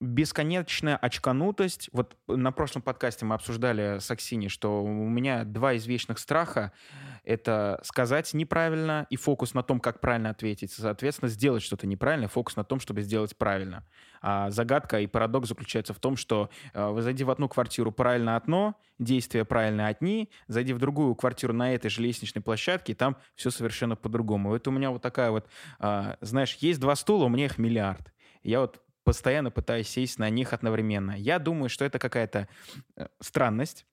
[0.00, 1.90] Бесконечная очканутость.
[1.92, 6.72] Вот на прошлом подкасте мы обсуждали с Аксини, что у меня два из вечных страха—
[7.24, 10.72] это сказать неправильно и фокус на том, как правильно ответить.
[10.72, 13.84] Соответственно, сделать что-то неправильно, фокус на том, чтобы сделать правильно.
[14.22, 18.76] А загадка и парадокс заключается в том, что э, зайди в одну квартиру правильно одно,
[18.98, 23.50] действия правильно одни, зайди в другую квартиру на этой же лестничной площадке, и там все
[23.50, 24.54] совершенно по-другому.
[24.54, 25.46] Это у меня вот такая вот,
[25.78, 28.12] э, знаешь, есть два стула, у меня их миллиард.
[28.42, 31.12] Я вот постоянно пытаюсь сесть на них одновременно.
[31.12, 32.48] Я думаю, что это какая-то
[32.96, 33.86] э, странность.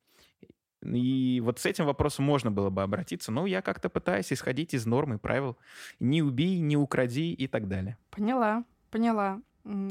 [0.84, 4.86] И вот с этим вопросом можно было бы обратиться, но я как-то пытаюсь исходить из
[4.86, 5.58] норм и правил.
[6.00, 7.98] Не убей, не укради и так далее.
[8.12, 9.42] Поняла, поняла.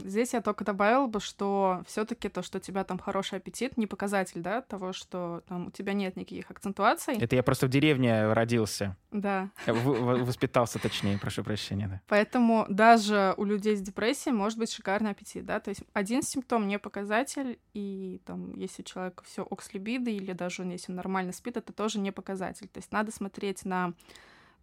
[0.04, 3.86] Здесь я только добавила бы, что все-таки то, что у тебя там хороший аппетит, не
[3.86, 7.16] показатель, да, того, что там у тебя нет никаких акцентуаций.
[7.18, 8.96] Это я просто в деревне родился.
[9.10, 9.50] Да.
[9.66, 12.00] В- воспитался, точнее, прошу прощения, да.
[12.08, 16.68] Поэтому даже у людей с депрессией может быть шикарный аппетит, да, то есть один симптом
[16.68, 21.56] не показатель, и там, если у человека все окслибиды, или даже если он нормально спит,
[21.56, 22.68] это тоже не показатель.
[22.68, 23.92] То есть надо смотреть на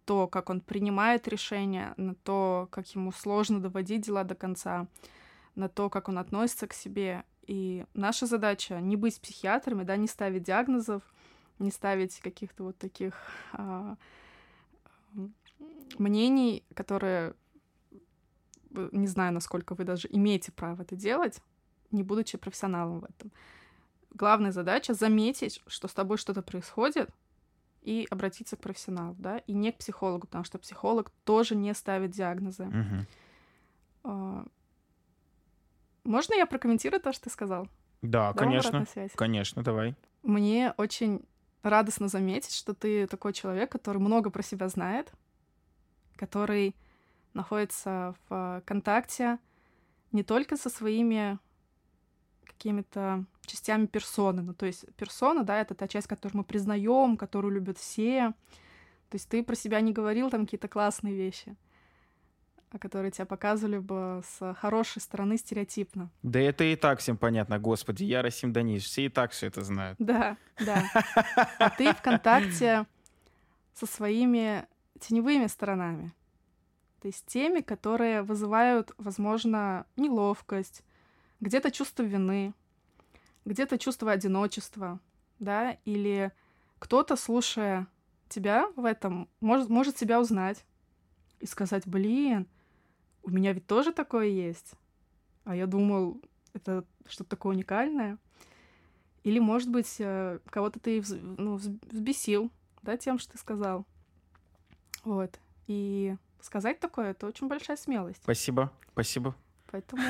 [0.04, 4.86] то, как он принимает решения, на то, как ему сложно доводить дела до конца,
[5.54, 7.24] на то, как он относится к себе.
[7.46, 11.02] И наша задача не быть психиатрами, да, не ставить диагнозов,
[11.58, 13.14] не ставить каких-то вот таких
[13.52, 13.96] а,
[15.98, 17.34] мнений, которые
[18.92, 21.40] не знаю, насколько вы даже имеете право это делать,
[21.90, 23.32] не будучи профессионалом в этом.
[24.10, 27.10] Главная задача заметить, что с тобой что-то происходит,
[27.84, 32.10] и обратиться к профессионалу, да, и не к психологу, потому что психолог тоже не ставит
[32.10, 32.66] диагнозы.
[34.04, 34.48] Угу.
[36.04, 37.68] Можно я прокомментирую то, что ты сказал?
[38.02, 38.84] Да, Давай конечно.
[39.14, 39.94] Конечно, давай.
[40.22, 41.20] Мне очень
[41.62, 45.12] радостно заметить, что ты такой человек, который много про себя знает,
[46.16, 46.74] который
[47.32, 49.38] находится в контакте
[50.12, 51.38] не только со своими
[52.44, 54.42] какими-то частями персоны.
[54.42, 58.32] Ну, то есть персона, да, это та часть, которую мы признаем, которую любят все.
[59.10, 61.56] То есть ты про себя не говорил там какие-то классные вещи,
[62.70, 66.10] а которые тебя показывали бы с хорошей стороны стереотипно.
[66.22, 69.62] Да это и так всем понятно, господи, я Расим Даниш, все и так все это
[69.62, 69.96] знают.
[70.00, 70.82] Да, да.
[71.58, 72.86] А ты в контакте
[73.74, 74.66] со своими
[75.00, 76.12] теневыми сторонами.
[77.00, 80.82] То есть теми, которые вызывают, возможно, неловкость,
[81.40, 82.54] где-то чувство вины,
[83.44, 85.00] где-то чувство одиночества,
[85.38, 86.32] да, или
[86.78, 87.86] кто-то, слушая
[88.28, 90.64] тебя в этом, может, может себя узнать
[91.40, 92.46] и сказать, блин,
[93.22, 94.74] у меня ведь тоже такое есть.
[95.44, 96.20] А я думал,
[96.52, 98.18] это что-то такое уникальное.
[99.24, 102.50] Или, может быть, э, кого-то ты ну, взбесил,
[102.82, 103.86] да, тем, что ты сказал.
[105.04, 105.38] Вот.
[105.66, 108.22] И сказать такое— это очень большая смелость.
[108.22, 109.34] Спасибо, спасибо.
[109.70, 110.02] Поэтому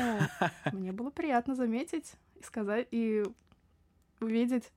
[0.72, 2.14] мне было приятно заметить
[2.44, 3.24] сказать, и
[4.20, 4.70] увидеть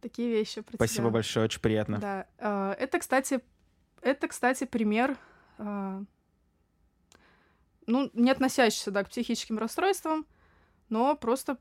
[0.00, 1.10] такие вещи про Спасибо тебя.
[1.10, 1.98] большое, очень приятно.
[1.98, 2.26] Да.
[2.38, 3.40] А, это, кстати,
[4.02, 5.16] это, кстати, пример,
[5.58, 6.02] а,
[7.86, 10.26] ну, не относящийся, да, к психическим расстройствам,
[10.88, 11.58] но просто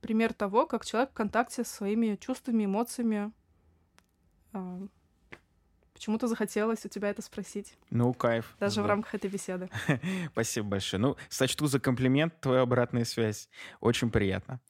[0.00, 3.32] пример того, как человек в контакте со своими чувствами, эмоциями
[4.52, 4.80] а,
[5.94, 7.78] Почему-то захотелось у тебя это спросить.
[7.90, 8.56] Ну, кайф.
[8.60, 8.82] Даже да.
[8.82, 9.70] в рамках этой беседы.
[10.32, 11.00] Спасибо большое.
[11.00, 13.48] Ну, сочту за комплимент твою обратную связь.
[13.80, 14.60] Очень приятно.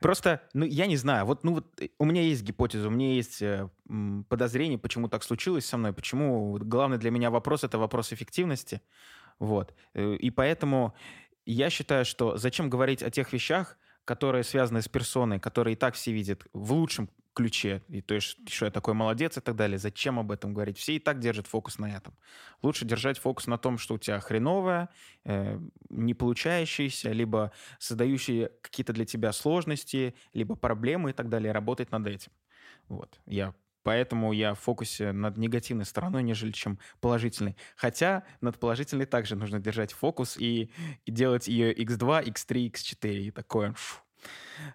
[0.00, 3.14] Просто, ну, я не знаю, вот, ну, вот э, у меня есть гипотеза, у меня
[3.14, 3.68] есть э,
[4.28, 8.80] подозрение, почему так случилось со мной, почему главный для меня вопрос— это вопрос эффективности,
[9.38, 9.74] вот.
[9.94, 10.94] Э, и поэтому
[11.46, 15.94] я считаю, что зачем говорить о тех вещах, которые связаны с персоной, которые и так
[15.94, 19.78] все видят в лучшем ключе, и то есть, что я такой молодец и так далее.
[19.78, 20.78] Зачем об этом говорить?
[20.78, 22.14] Все и так держат фокус на этом.
[22.62, 24.88] Лучше держать фокус на том, что у тебя хреновое,
[25.24, 25.58] э,
[25.88, 32.06] не получающееся, либо создающие какие-то для тебя сложности, либо проблемы и так далее, работать над
[32.06, 32.32] этим.
[32.88, 33.20] Вот.
[33.26, 37.56] Я Поэтому я в фокусе над негативной стороной, нежели чем положительной.
[37.76, 40.70] Хотя над положительной также нужно держать фокус и,
[41.04, 43.74] и делать ее x2, x3, x4 и такое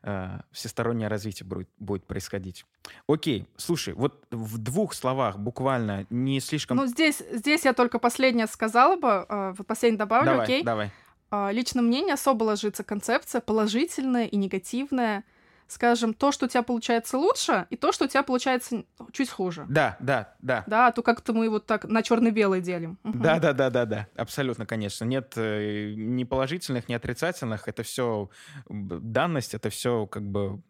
[0.03, 2.65] э, всестороннее развитие будет, будет происходить.
[3.07, 6.77] Окей, слушай, вот в двух словах буквально не слишком...
[6.77, 10.63] Ну, здесь, здесь я только последнее сказала бы, э, вот последнее добавлю, давай, окей?
[10.63, 10.91] давай.
[11.31, 15.23] Э, лично мне не особо ложится концепция положительная и негативная.
[15.67, 19.65] Скажем, то, что у тебя получается лучше, и то, что у тебя получается чуть хуже.
[19.67, 20.63] Да, да, да.
[20.67, 22.97] Да, а то как-то мы вот так на черно-белый делим.
[23.03, 25.03] Да, да, да, да, да, абсолютно, конечно.
[25.03, 27.67] Нет э, ни положительных, ни отрицательных.
[27.67, 28.29] Это все
[28.69, 30.61] данность, это все как бы.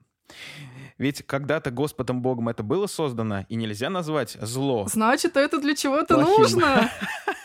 [0.97, 4.87] Ведь когда-то Господом Богом это было создано, и нельзя назвать зло.
[4.89, 6.89] Значит, это для чего-то нужно.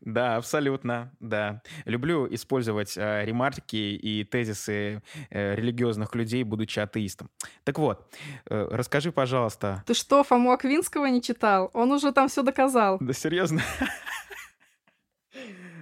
[0.00, 1.62] Да, абсолютно, да.
[1.84, 7.30] Люблю использовать э, ремарки и тезисы э, религиозных людей, будучи атеистом.
[7.64, 8.10] Так вот,
[8.48, 9.82] э, расскажи, пожалуйста.
[9.86, 11.70] Ты что, Фому Аквинского не читал?
[11.74, 12.96] Он уже там все доказал.
[13.00, 13.60] Да серьезно?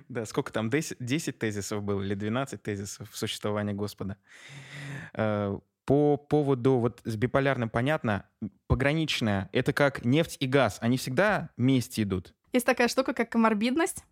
[0.09, 4.17] Да, сколько там, 10, 10 тезисов было или 12 тезисов существования Господа?
[5.13, 8.25] Э, По поводу, вот с биполярным понятно,
[8.67, 12.35] пограничное, это как нефть и газ, они всегда вместе идут?
[12.53, 14.05] Есть такая штука, как коморбидность.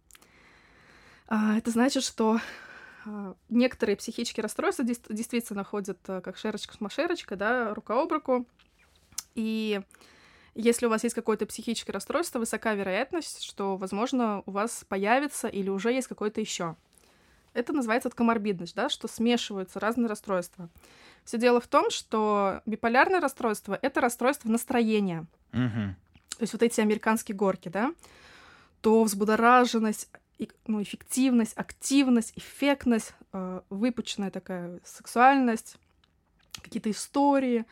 [1.28, 2.40] А, Это значит, что
[3.04, 8.46] а, некоторые психические расстройства действительно ходят а, как шерочка с машерочкой, да, рука об руку.
[9.34, 9.80] И
[10.54, 15.68] если у вас есть какое-то психическое расстройство, высока вероятность, что, возможно, у вас появится или
[15.68, 16.76] уже есть какое-то еще.
[17.52, 20.68] Это называется коморбидность, да, что смешиваются разные расстройства.
[21.24, 25.26] Все дело в том, что биполярное расстройство— это расстройство настроения.
[25.52, 25.96] Мгм.
[26.38, 27.94] То есть вот эти американские горки, да,
[28.80, 30.08] то взбудораженность,
[30.66, 35.76] ну, эффективность, активность, эффектность, э, выпученная такая сексуальность,
[36.60, 37.64] какие-то истории,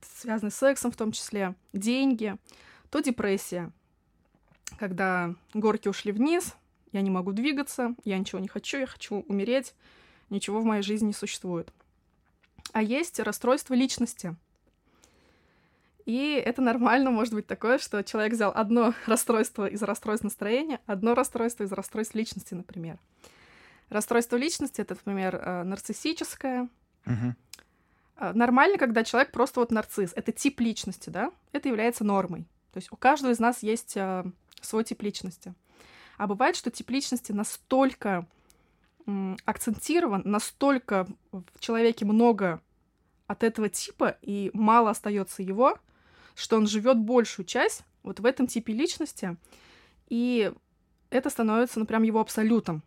[0.00, 2.36] связанные с сексом в том числе, деньги,
[2.90, 3.72] то депрессия,
[4.78, 6.54] когда горки ушли вниз,
[6.92, 9.74] я не могу двигаться, я ничего не хочу, я хочу умереть,
[10.30, 11.72] ничего в моей жизни не существует.
[12.72, 14.36] А есть расстройство личности.
[16.06, 21.14] И это нормально, может быть такое, что человек взял одно расстройство из расстройств настроения, одно
[21.14, 22.98] расстройство из расстройств личности, например.
[23.88, 26.68] Расстройство личности— это, например, э, нарциссическое.
[28.18, 30.12] Э, Нормально, когда человек просто вот нарцисс.
[30.14, 31.32] Это тип личности, да?
[31.52, 32.46] Это является нормой.
[32.72, 34.24] То есть у каждого из нас есть э,
[34.60, 35.54] свой тип личности.
[36.16, 38.26] А бывает, что тип личности настолько
[39.44, 42.60] акцентирован, настолько в человеке много
[43.26, 45.78] от этого типа и мало остается его,
[46.36, 49.36] что он живет большую часть вот в этом типе личности,
[50.08, 50.52] и
[51.10, 52.82] это становится, ну, прям его абсолютом.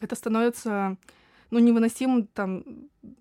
[0.00, 0.96] Это становится,
[1.50, 2.64] ну, невыносимым там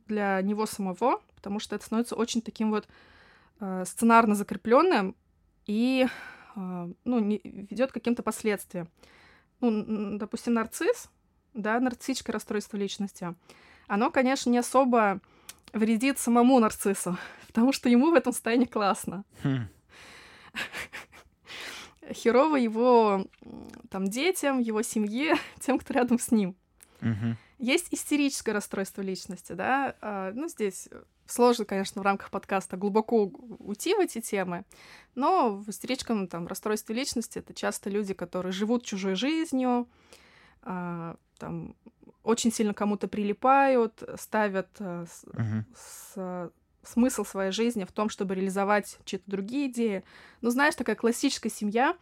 [0.08, 2.88] для него самого, потому что это становится очень таким вот
[3.60, 5.16] э, сценарно закрепленным
[5.68, 6.08] и,
[6.56, 8.90] э, ну, ведет к каким-то последствиям.
[9.62, 11.10] Ну, допустим, нарцисс,
[11.54, 13.36] да, нарциссическое расстройство личности,
[13.88, 15.22] оно, конечно, не особо
[15.72, 17.18] вредит самому нарциссу,
[17.54, 19.24] потому что ему в этом состоянии классно.
[19.44, 19.68] Хм.
[22.12, 23.26] Херово его
[23.90, 26.56] там детям, его семье, тем, кто рядом с ним.
[27.60, 29.96] Есть истерическое расстройство личности, да.
[30.02, 30.90] а, Ну, здесь
[31.28, 33.26] сложно, конечно, в рамках подкаста глубоко
[33.60, 34.66] уйти в эти темы,
[35.16, 39.88] но в истерическом там расстройстве личности это часто люди, которые живут чужой жизнью,
[40.62, 41.76] а, там
[42.24, 45.26] очень сильно кому-то прилипают, ставят а, с-
[45.76, 46.52] с-
[46.84, 50.04] смысл своей жизни в том, чтобы реализовать чьи-то другие идеи.
[50.42, 51.96] Ну, знаешь, такая классическая семья,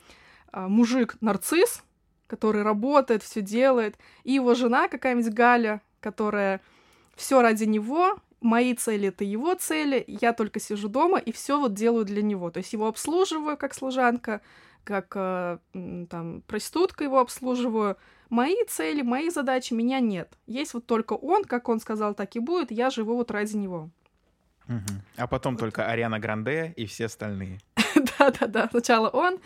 [0.52, 1.84] а, мужик нарцисс,
[2.28, 6.62] который работает, все делает, и его жена какая-нибудь Галя, которая
[7.16, 11.74] все ради него, мои цели это его цели, я только сижу дома и все вот
[11.74, 12.50] делаю для него.
[12.52, 14.42] То есть его обслуживаю как служанка,
[14.84, 17.98] как м, там проститутка его обслуживаю.
[18.30, 20.38] Мои цели, мои задачи меня нет.
[20.48, 22.72] Есть вот только он, как он сказал, так и будет.
[22.72, 23.90] Я живу вот ради него.
[25.18, 27.60] А потом только Ариана Гранде и все остальные.
[28.20, 29.40] Да-да-да, сначала он,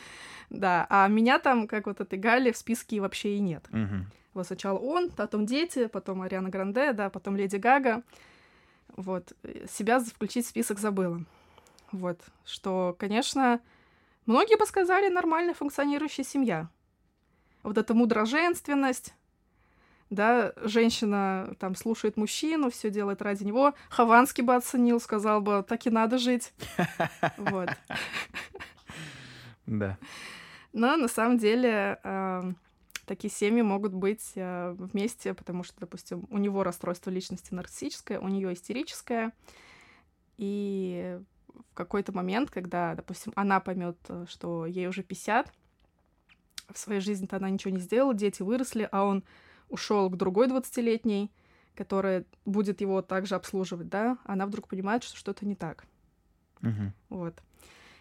[0.49, 3.65] да, а меня там, как вот этой Гали, в списке вообще и нет.
[4.33, 8.03] Вот сначала он, потом дети, потом Ариана Гранде, да, потом Леди Гага.
[8.97, 9.31] Вот.
[9.43, 11.23] э, Себя включить в список забыла.
[11.93, 12.19] Вот.
[12.45, 13.61] Что, конечно,
[14.25, 16.67] многие бы сказали нормально функционирующая семья.
[17.63, 19.13] Вот эта мудроженственность,
[20.15, 23.73] да, женщина там слушает мужчину, все делает ради него.
[23.89, 26.53] Хованский бы оценил, сказал бы, так и надо жить.
[27.37, 27.69] Вот.
[29.65, 29.97] Да.
[30.73, 32.53] Но на самом деле э,
[33.05, 38.27] такие семьи могут быть э, вместе, потому что, допустим, у него расстройство личности нарциссическое, у
[38.27, 39.31] нее истерическое,
[40.37, 41.19] и
[41.71, 43.97] в какой-то момент, когда, допустим, она поймет,
[44.27, 45.51] что ей уже 50,
[46.71, 49.23] в своей жизни-то она ничего не сделала, дети выросли, а он
[49.75, 51.31] ушел к другой 20-летней,
[51.75, 55.85] которая будет его также обслуживать, да, она вдруг понимает, что что-то не так.
[56.61, 56.93] Мгм.
[57.09, 57.35] Вот.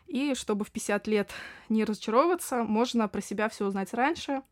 [0.06, 1.30] И чтобы в 50 лет
[1.68, 4.42] не разочаровываться, можно про себя все узнать раньше.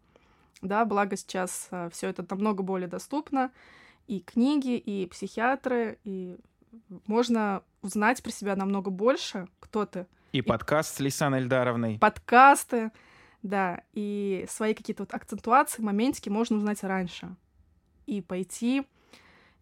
[0.61, 3.51] Да, благо сейчас все это намного более доступно.
[4.07, 6.39] И книги, и психиатры, и
[7.07, 10.07] можно узнать про себя намного больше, кто ты.
[10.33, 11.99] И подкаст с Лисаной Эльдаровной.
[11.99, 12.91] Подкасты,
[13.43, 17.35] да, и свои какие-то вот акцентуации, моментики можно узнать раньше.
[18.07, 18.85] И пойти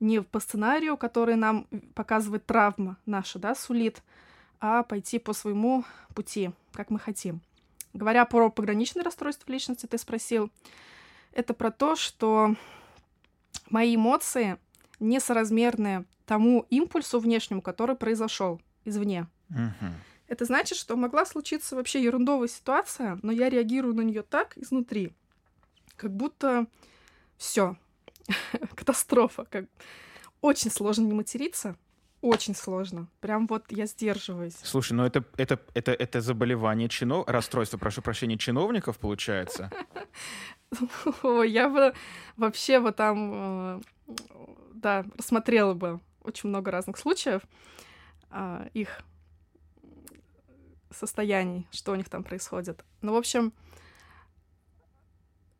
[0.01, 4.03] не по сценарию, который нам показывает травма наша, да, сулит,
[4.61, 7.41] а пойти по своему пути, как мы хотим.
[7.93, 10.51] Говоря про пограничное расстройство личности, ты спросил,
[11.33, 12.55] это про то, что
[13.68, 14.59] мои эмоции
[15.01, 19.26] несоразмерны тому импульсу внешнему, который произошел извне.
[19.49, 19.95] Мгм.
[20.31, 25.12] Это значит, что могла случиться вообще ерундовая ситуация, но я реагирую на нее так изнутри,
[25.97, 26.66] как будто
[27.37, 27.76] все,
[28.76, 29.45] катастрофа.
[29.51, 29.64] Как...
[30.41, 31.74] Очень сложно не материться,
[32.20, 33.09] очень сложно.
[33.18, 34.55] Прям вот я сдерживаюсь.
[34.62, 37.26] Слушай, ну это, это, это, это заболевание чинов...
[37.26, 39.72] расстройство, прошу прощения, чиновников, получается?
[41.45, 41.93] Я бы
[42.37, 43.81] вообще вот там, э,
[44.74, 47.43] да, рассмотрела бы очень много разных случаев,
[48.31, 49.03] а, их
[50.91, 52.84] состояний, что у них там происходит.
[53.03, 53.53] Ну, в общем,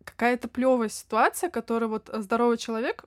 [0.05, 3.05] какая-то плевая ситуация, которая вот здоровый человек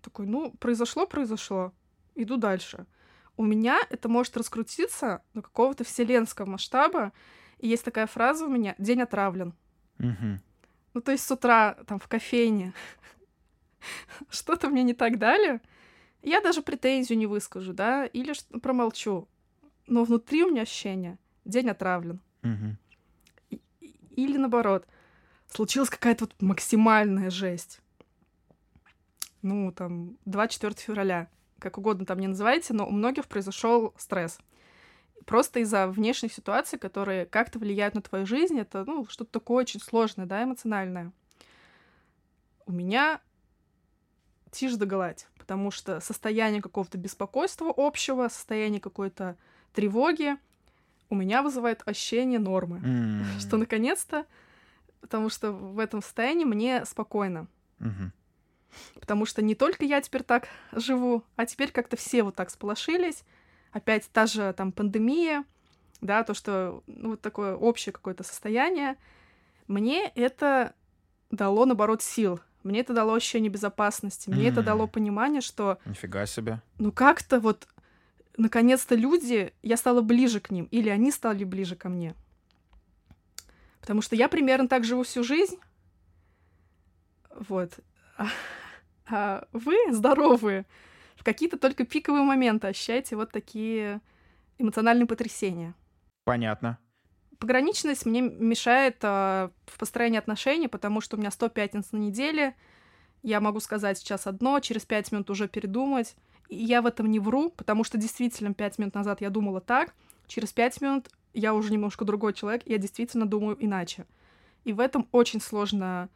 [0.00, 1.72] такой, ну, произошло, произошло,
[2.14, 2.86] иду дальше.
[3.36, 7.12] У меня это может раскрутиться до какого-то вселенского масштаба,
[7.58, 9.54] и есть такая фраза у меня «день отравлен».
[9.98, 10.40] Мгм.
[10.94, 12.72] Ну, то есть с утра там в кофейне
[14.30, 15.60] что-то мне не так дали,
[16.22, 19.28] я даже претензию не выскажу, да, или промолчу.
[19.86, 22.20] Но внутри у меня ощущение «день отравлен».
[23.50, 23.60] И-
[24.10, 24.86] Или наоборот,
[25.48, 27.80] случилась какая-то вот максимальная жесть.
[29.42, 31.28] Ну, там, 24 февраля,
[31.58, 34.38] как угодно там не называйте, но у многих произошел стресс.
[35.26, 39.80] Просто из-за внешних ситуаций, которые как-то влияют на твою жизнь, это, ну, что-то такое очень
[39.80, 41.12] сложное, да, эмоциональное.
[42.66, 43.20] У меня
[44.50, 49.36] тишь да гладь, потому что состояние какого-то беспокойства общего, состояние какой-то
[49.72, 50.36] тревоги
[51.10, 53.24] у меня вызывает ощущение нормы М.
[53.38, 54.24] что наконец-то,
[55.00, 57.46] потому что в этом состоянии мне спокойно.
[57.78, 58.12] Мгм.
[59.00, 63.24] Потому что не только я теперь так живу, а теперь как-то все вот так сполошились.
[63.72, 65.44] Опять та же там пандемия,
[66.00, 68.96] да, то, что ну, вот такое общее какое-то состояние.
[69.66, 70.74] Мне это
[71.30, 72.40] дало, наоборот, сил.
[72.62, 74.28] Мне это дало ощущение безопасности.
[74.30, 74.66] Мне это М.
[74.66, 76.60] дало понимание, что Нифига себе.
[76.78, 77.66] ну как-то вот
[78.40, 82.14] наконец-то люди, я стала ближе к ним, или они стали ближе ко мне.
[83.80, 85.58] Потому что я примерно так живу всю жизнь.
[87.34, 87.72] Вот.
[88.16, 88.28] А,
[89.08, 90.66] а вы здоровые.
[91.16, 94.00] В какие-то только пиковые моменты ощущаете вот такие
[94.58, 95.74] эмоциональные потрясения.
[96.24, 96.78] Понятно.
[97.38, 102.54] Пограничность мне мешает а, в построении отношений, потому что у меня 100 пятниц на неделе.
[103.22, 106.16] Я могу сказать сейчас одно, через 5 минут уже передумать.
[106.50, 109.94] И я в этом не вру, потому что действительно 5 минут назад я думала так,
[110.26, 114.04] через 5 минут я уже немножко другой человек, я действительно думаю иначе.
[114.64, 116.08] И в этом очень сложно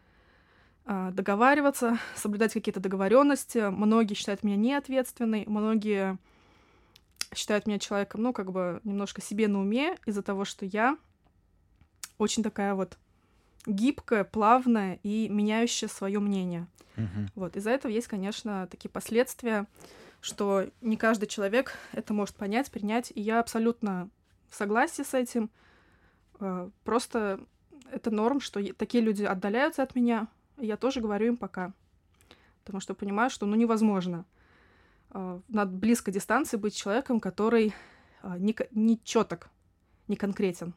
[0.84, 3.70] а, договариваться, соблюдать какие-то договоренности.
[3.70, 6.18] Многие считают меня неответственной, многие
[7.32, 10.98] считают меня человеком, ну, как бы немножко себе на уме из-за того, что я
[12.18, 12.98] очень такая вот
[13.66, 16.66] гибкая, плавная и меняющая свое мнение.
[16.96, 17.28] Мгм.
[17.34, 17.56] Вот.
[17.56, 19.66] Из-за этого есть, конечно, такие последствия,
[20.24, 23.12] что не каждый человек это может понять, принять.
[23.14, 24.08] И я абсолютно
[24.48, 25.50] в согласии с этим.
[26.40, 27.40] Э, Просто
[27.92, 31.74] это норм, что такие люди отдаляются от меня, и я тоже говорю им пока.
[32.64, 34.24] Потому что понимаю, что ну невозможно
[35.10, 37.74] э, на близкой дистанции быть человеком, который
[38.22, 39.50] э, не, не четок,
[40.08, 40.72] не конкретен.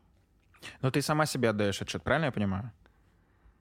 [0.82, 2.74] Но ты сама себе отдаешь отчет, правильно я понимаю?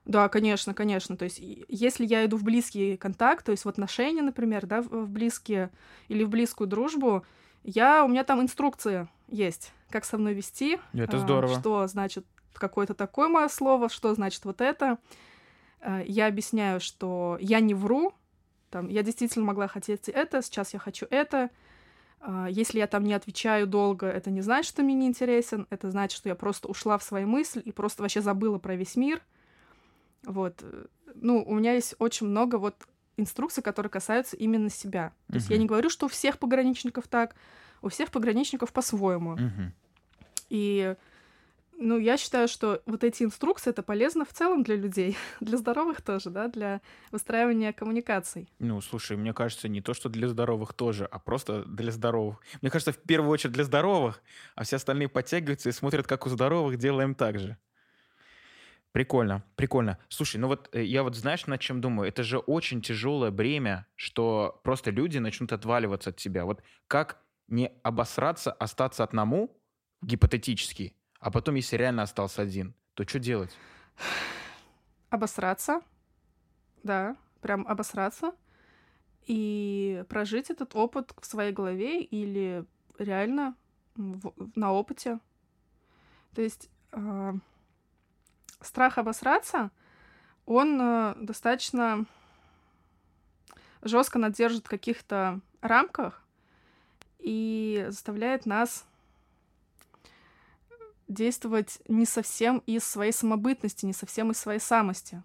[0.07, 1.17] Да, конечно, конечно.
[1.17, 5.09] То есть, если я иду в близкий контакт, то есть в отношения, например, да, в
[5.09, 5.69] близкие
[6.07, 7.25] или в близкую дружбу,
[7.63, 10.79] я, у меня там инструкция есть, как со мной вести.
[10.93, 11.59] Это а, здорово.
[11.59, 14.97] Что значит какое-то такое мое слово, что значит вот это.
[15.81, 18.13] А, Я объясняю, что я не вру,
[18.69, 21.49] там, я действительно могла хотеть это, сейчас я хочу это.
[22.21, 25.91] А, Если я там не отвечаю долго, это не значит, что мне не интересен, это
[25.91, 29.21] значит, что я просто ушла в свои мысли и просто вообще забыла про весь мир.
[30.27, 30.59] Вот.
[30.61, 32.75] э, Ну, у меня есть очень много вот
[33.15, 35.13] инструкций, которые касаются именно себя.
[35.29, 37.35] То есть я не говорю, что у всех пограничников так.
[37.81, 39.31] у всех пограничников по-своему.
[39.31, 39.73] Мгм.
[40.49, 40.95] И
[41.79, 46.01] ну, я считаю, что вот эти инструкции это полезно в целом для людей, для здоровых
[46.01, 48.49] тоже, да, для выстраивания коммуникаций.
[48.59, 52.41] Ну, слушай, мне кажется, не то, что для здоровых тоже, а просто для здоровых.
[52.61, 54.21] Мне кажется, в первую очередь для здоровых,
[54.55, 57.57] а все остальные подтягиваются и смотрят, как у здоровых делаем так же.
[58.97, 59.99] Прикольно, прикольно.
[60.09, 62.09] Слушай, ну вот э, я вот знаешь, над чем думаю?
[62.09, 66.45] Это же очень тяжелое бремя, что просто люди начнут отваливаться от тебя.
[66.45, 69.55] Вот как не обосраться, остаться одному,
[70.01, 73.55] гипотетически, а потом, если реально остался один, то что делать?
[75.11, 75.81] Обосраться,
[76.81, 78.31] да, прям обосраться
[79.27, 82.65] и прожить этот опыт в своей голове или
[82.97, 83.55] реально
[83.95, 85.19] в- на опыте.
[86.33, 87.35] То есть а,
[88.61, 89.71] страх обосраться,
[90.45, 92.05] он э, достаточно
[93.81, 96.23] жестко надержит в каких-то рамках
[97.19, 98.85] и заставляет нас
[101.07, 105.23] действовать не совсем из своей самобытности, не совсем из своей самости.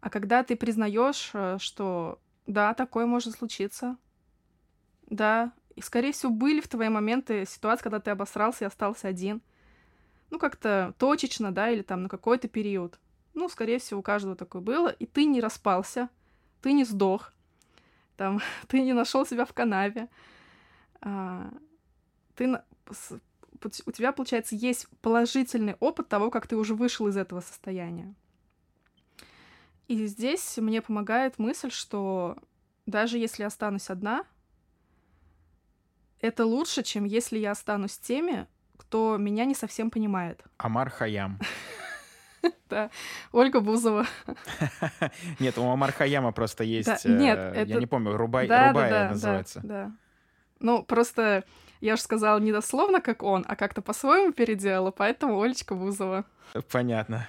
[0.00, 3.96] А когда ты признаешь, э, что да, такое может случиться,
[5.06, 9.42] да, и, скорее всего, были в твои моменты ситуации, когда ты обосрался и остался один,
[10.34, 12.98] ну, как-то точечно, да, или там на какой-то период.
[13.34, 16.08] Ну, скорее всего, у каждого такое было, и ты не распался,
[16.60, 17.32] ты не сдох,
[18.16, 20.08] там, ты не нашел себя в канаве,
[21.00, 21.52] а,
[22.34, 22.60] ты
[23.86, 28.12] у тебя, получается, есть положительный опыт того, как ты уже вышел из этого состояния.
[29.86, 32.36] И здесь мне помогает мысль, что
[32.86, 34.26] даже если останусь одна,
[36.20, 40.42] это лучше, чем если я останусь теми, кто меня не совсем понимает.
[40.58, 41.38] Амар Хаям.
[43.32, 44.06] Ольга Бузова.
[45.38, 46.86] Нет, у Амар Хаяма просто есть...
[47.04, 49.60] Да, нет, э, это- Я не помню, Рубай, да, да, да, называется.
[49.62, 49.92] Да, да.
[50.60, 51.44] Ну, просто
[51.80, 56.24] я же сказала не дословно, как он, а как-то по-своему переделала, поэтому Олечка Бузова.
[56.70, 57.28] Понятно.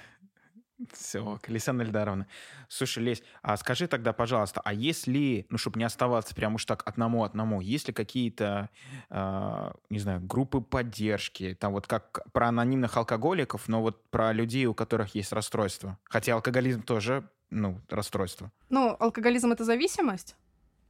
[0.91, 2.27] Все, Александра Эльдаровна.
[2.67, 6.83] Слушай, Лесь, а скажи тогда, пожалуйста, а если, ну, чтобы не оставаться прям уж так
[6.85, 8.69] одному-одному, есть ли какие-то,
[9.09, 14.65] а, не знаю, группы поддержки, там вот как про анонимных алкоголиков, но вот про людей,
[14.65, 15.97] у которых есть расстройство?
[16.03, 18.51] Хотя алкоголизм тоже, ну, расстройство.
[18.69, 20.35] Ну, алкоголизм— это зависимость,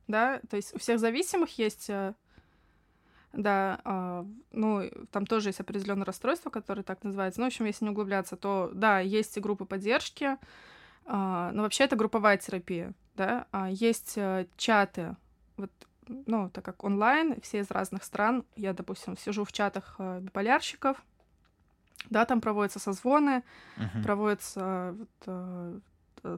[0.08, 2.16] да, то есть у всех зависимых есть, э,
[3.36, 7.40] да, а, ну, там тоже есть определенное расстройство, которое так называется.
[7.40, 10.38] Ну, в общем, если не углубляться, то, да, есть и группы поддержки,
[11.06, 15.16] а, но вообще это групповая терапия, да, а есть э, чаты,
[15.58, 15.72] вот,
[16.08, 21.04] ну, так как онлайн, все из разных стран, я, допустим, сижу в чатах э, биполярщиков,
[22.10, 23.44] да, там проводятся созвоны,
[23.78, 24.04] Мгм.
[24.04, 25.80] проводятся вот, э,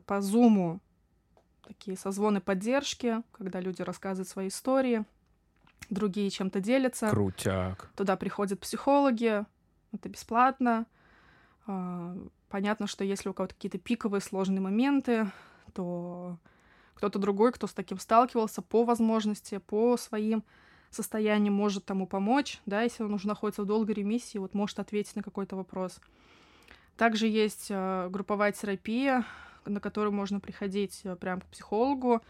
[0.05, 0.79] по зуму
[1.65, 5.05] такие созвоны поддержки, когда люди рассказывают свои истории,
[5.89, 7.09] другие чем-то делятся.
[7.09, 7.89] Крутяк.
[7.95, 9.45] Туда приходят психологи,
[9.91, 10.85] это бесплатно.
[11.65, 12.15] А,
[12.49, 15.29] Понятно, что если у кого-то какие-то пиковые сложные моменты,
[15.73, 16.37] то
[16.93, 20.43] кто-то другой, кто с таким сталкивался, по возможности, по своим
[20.89, 25.17] состояниям может тому помочь, да, если он уже находится в долгой ремиссии, вот может ответить
[25.17, 25.99] на какой-то вопрос.
[26.95, 29.25] Также есть э, групповая терапия,
[29.65, 32.21] на которую можно приходить э, прямо к психологу,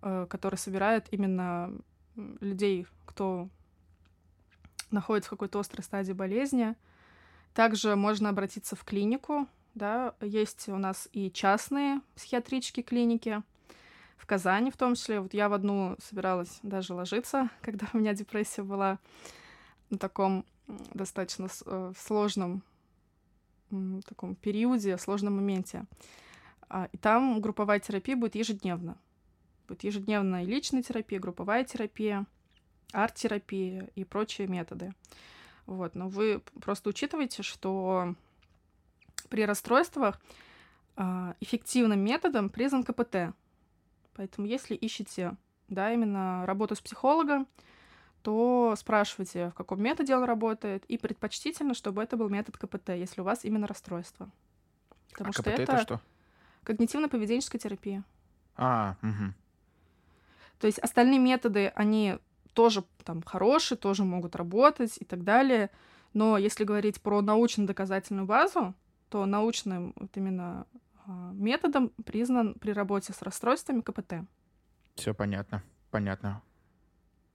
[0.00, 1.72] который собирает именно
[2.16, 3.48] людей, кто
[4.90, 6.74] находится в какой-то острой стадии болезни.
[7.54, 13.42] Также можно обратиться в клинику, да, есть у нас и частные психиатрические клиники,
[14.22, 15.20] в Казани в том числе.
[15.20, 18.98] Вот я в одну собиралась даже ложиться, когда у меня депрессия была
[19.90, 20.46] на таком
[20.94, 22.62] достаточно э, сложном
[24.06, 25.86] таком периоде, сложном моменте.
[26.68, 28.96] А, И там групповая терапия будет ежедневно.
[29.72, 32.26] Будет ежедневная личная терапия, групповая терапия,
[32.92, 34.92] арт-терапия и прочие методы.
[35.64, 38.14] Вот, но вы просто учитывайте, что
[39.30, 40.20] при расстройствах
[40.94, 43.34] а, эффективным методом признан КПТ.
[44.14, 47.48] Поэтому если ищете, да, именно работу с психологом,
[48.20, 53.22] то спрашивайте, в каком методе он работает, и предпочтительно, чтобы это был метод КПТ, если
[53.22, 54.30] у вас именно расстройство.
[55.12, 56.00] Потому а что КПТ это, это что?
[56.64, 58.04] когнитивно-поведенческая терапия.
[58.54, 59.34] А, мгм.
[60.62, 62.18] То есть остальные методы, они
[62.52, 65.70] тоже там хорошие, тоже могут работать и так далее.
[66.12, 68.72] Но если говорить про научно-доказательную базу,
[69.08, 70.68] то научным вот именно
[71.04, 74.24] а, методом признан при работе с расстройствами КПТ.
[74.94, 76.42] Все понятно, понятно.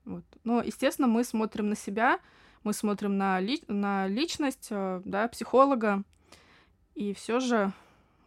[0.06, 0.24] Вот.
[0.44, 2.20] Но, естественно, мы смотрим на себя,
[2.64, 6.02] мы смотрим на, ли- на личность э, да, психолога,
[6.94, 7.74] и все же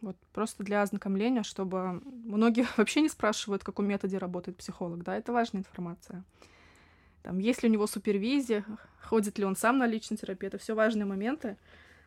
[0.02, 5.16] вот просто для ознакомления, чтобы многие вообще не спрашивают, в каком методе работает психолог, да,
[5.16, 6.24] это важная информация.
[7.22, 8.64] там, есть ли у него супервизия,
[9.00, 10.48] ходит ли он сам на личную терапию.
[10.48, 11.56] Это все важные моменты.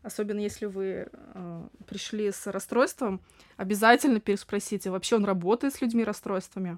[0.04, 3.22] Особенно если вы э, пришли с расстройством,
[3.58, 6.78] обязательно переспросите, вообще он работает с людьми расстройствами.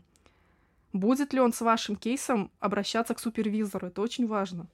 [0.93, 3.87] Будет ли он с вашим кейсом обращаться к супервизору?
[3.87, 4.67] Это очень важно.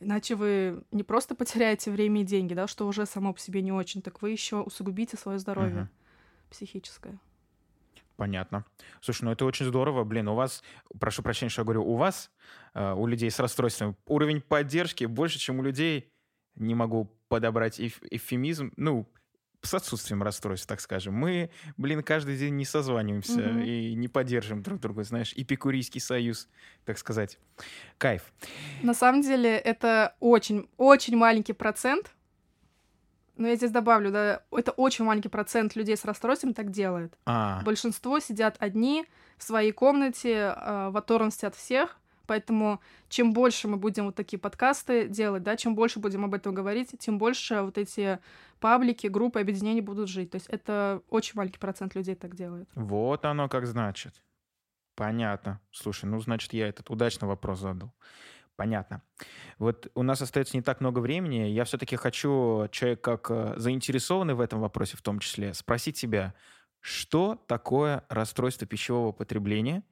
[0.00, 3.72] Иначе вы не просто потеряете время и деньги, да, что уже само по себе не
[3.72, 5.88] очень, так вы еще усугубите свое здоровье угу.
[6.50, 7.18] психическое.
[8.16, 8.64] Понятно.
[9.00, 10.02] Слушай, ну это очень здорово.
[10.02, 10.64] Блин, у вас,
[10.98, 12.32] прошу прощения, что я говорю, у вас,
[12.74, 16.12] э, у людей с расстройством, уровень поддержки больше, чем у людей,
[16.56, 19.08] не могу подобрать эф- эвфемизм, ну,
[19.62, 21.14] с отсутствием расстройств, так скажем.
[21.14, 23.64] Мы, блин, каждый день не созваниваемся mm-hmm.
[23.64, 26.48] и не поддерживаем друг друга, знаешь, эпикурийский союз,
[26.84, 27.38] так сказать.
[27.98, 28.22] Кайф.
[28.82, 32.12] На самом деле это очень-очень маленький процент,
[33.36, 37.16] но я здесь добавлю, да, это очень маленький процент людей с расстройством так делает.
[37.24, 37.62] А.
[37.64, 39.06] Большинство сидят одни
[39.38, 41.97] в своей комнате, э, в оторванности от всех,
[42.28, 46.54] Поэтому чем больше мы будем вот такие подкасты делать, да, чем больше будем об этом
[46.54, 48.18] говорить, тем больше вот эти
[48.60, 50.30] паблики, группы, объединения будут жить.
[50.30, 52.68] То есть это очень маленький процент людей так делает.
[52.74, 54.22] Вот оно как значит.
[54.94, 55.60] Понятно.
[55.70, 57.94] Слушай, ну, значит, я этот удачный вопрос задал.
[58.56, 59.00] Понятно.
[59.58, 61.46] Вот у нас остается не так много времени.
[61.46, 66.34] Я все-таки хочу, человек как э, заинтересованный в этом вопросе в том числе, спросить тебя,
[66.80, 69.82] что такое расстройство пищевого потребления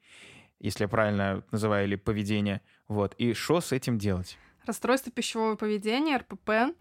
[0.61, 2.61] если я правильно называю, или поведение.
[2.89, 3.15] Вот.
[3.19, 4.39] И что с этим делать?
[4.65, 6.75] Расстройство пищевого поведения, РПП.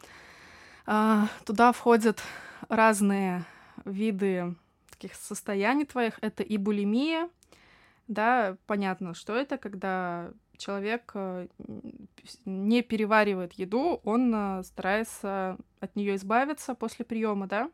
[0.86, 2.21] А, туда входят
[2.69, 3.45] разные
[3.86, 4.55] виды
[4.89, 6.17] таких состояний твоих.
[6.21, 7.30] Это и булимия,
[8.07, 11.47] да, понятно, что это, когда человек э,
[12.45, 17.71] не переваривает еду, он э, старается от нее избавиться после приема, да.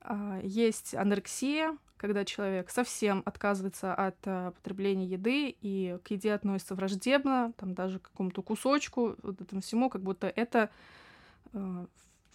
[0.00, 6.74] А, есть анорексия, когда человек совсем отказывается от э, потребления еды и к еде относится
[6.74, 10.70] враждебно, там даже к какому-то кусочку, вот этому всему, как будто это
[11.52, 11.86] э,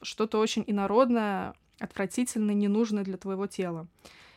[0.02, 3.88] что-то очень инородное, отвратительное, ненужное для твоего тела.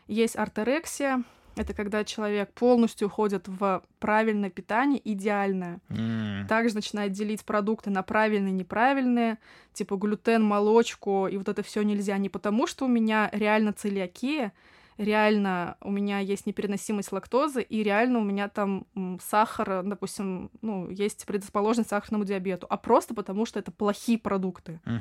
[0.06, 1.24] Есть артерексия,
[1.56, 5.78] это когда человек полностью уходит в правильное питание, идеальное.
[5.88, 6.48] Mm.
[6.48, 9.38] Также начинает делить продукты на правильные и неправильные,
[9.72, 14.52] типа глютен, молочку, и вот это все нельзя не потому, что у меня реально целиакия,
[14.96, 18.86] реально у меня есть непереносимость лактозы, и реально у меня там
[19.20, 24.80] сахар, допустим, ну, есть предрасположенность к сахарному диабету, а просто потому, что это плохие продукты.
[24.84, 25.00] Uh-huh.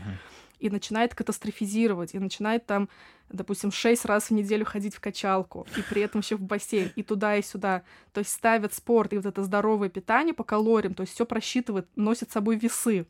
[0.59, 2.87] И начинает катастрофизировать, и начинает там,
[3.29, 7.03] допустим, шесть раз в неделю ходить в качалку, и при этом еще в бассейн, и
[7.03, 7.83] туда, и сюда.
[8.13, 11.87] То есть ставят спорт и вот это здоровое питание по калориям, то есть все просчитывает,
[11.95, 13.05] носит с собой весы.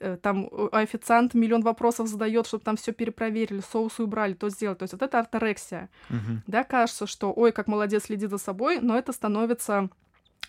[0.00, 4.78] Э, там официант миллион вопросов задает, чтобы там все перепроверили, соусы убрали, то сделать.
[4.78, 5.88] То есть вот это орторексия.
[6.10, 6.42] Угу.
[6.46, 9.88] Да, кажется, что ой, как молодец, следит за собой, но это становится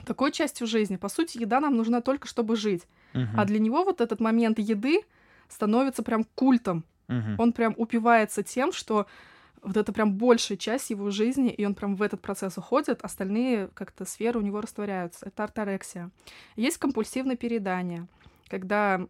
[0.05, 0.97] такой частью жизни.
[0.97, 2.83] По сути, еда нам нужна только, чтобы жить.
[3.13, 3.23] Угу.
[3.37, 5.01] А для него вот этот момент еды
[5.47, 6.85] становится прям культом.
[7.07, 7.41] Угу.
[7.41, 9.07] Он прям упивается тем, что
[9.61, 13.69] вот это прям большая часть его жизни, и он прям в этот процесс уходит, остальные
[13.73, 15.25] как-то сферы у него растворяются.
[15.25, 16.11] Это орторексия.
[16.55, 18.07] Есть компульсивное переедание,
[18.47, 19.05] когда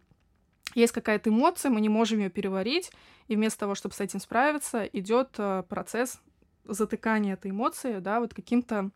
[0.74, 2.90] есть какая-то эмоция, мы не можем ее переварить,
[3.28, 6.20] и вместо того, чтобы с этим справиться, идет э, процесс
[6.64, 8.90] затыкания этой эмоции, да, вот каким-то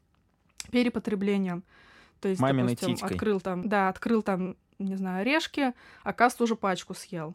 [0.70, 1.64] перепотреблением.
[2.20, 3.10] То есть, Маминой допустим, титькой.
[3.10, 7.34] открыл там, да, открыл там, не знаю, орешки, а каст уже пачку съел.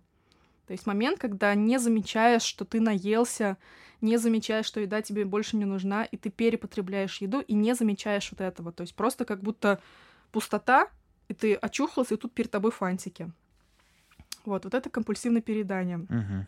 [0.65, 3.57] То есть момент, когда не замечаешь, что ты наелся,
[4.01, 8.29] не замечаешь, что еда тебе больше не нужна, и ты перепотребляешь еду, и не замечаешь
[8.31, 8.71] вот этого.
[8.71, 9.81] То есть просто как будто
[10.31, 10.87] пустота,
[11.27, 13.31] и ты очухался, и тут перед тобой фантики.
[14.45, 15.99] Вот, вот это компульсивное переедание.
[15.99, 16.45] Угу.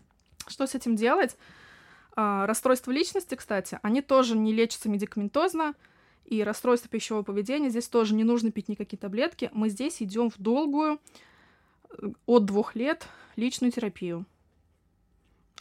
[0.48, 1.38] Что с этим делать?
[2.16, 5.76] А, расстройства личности, кстати, они тоже не лечатся медикаментозно,
[6.26, 9.50] и расстройство пищевого поведения здесь тоже не нужно пить никакие таблетки.
[9.54, 11.00] Мы здесь идем в долгую
[11.90, 14.26] э, от двух лет личную терапию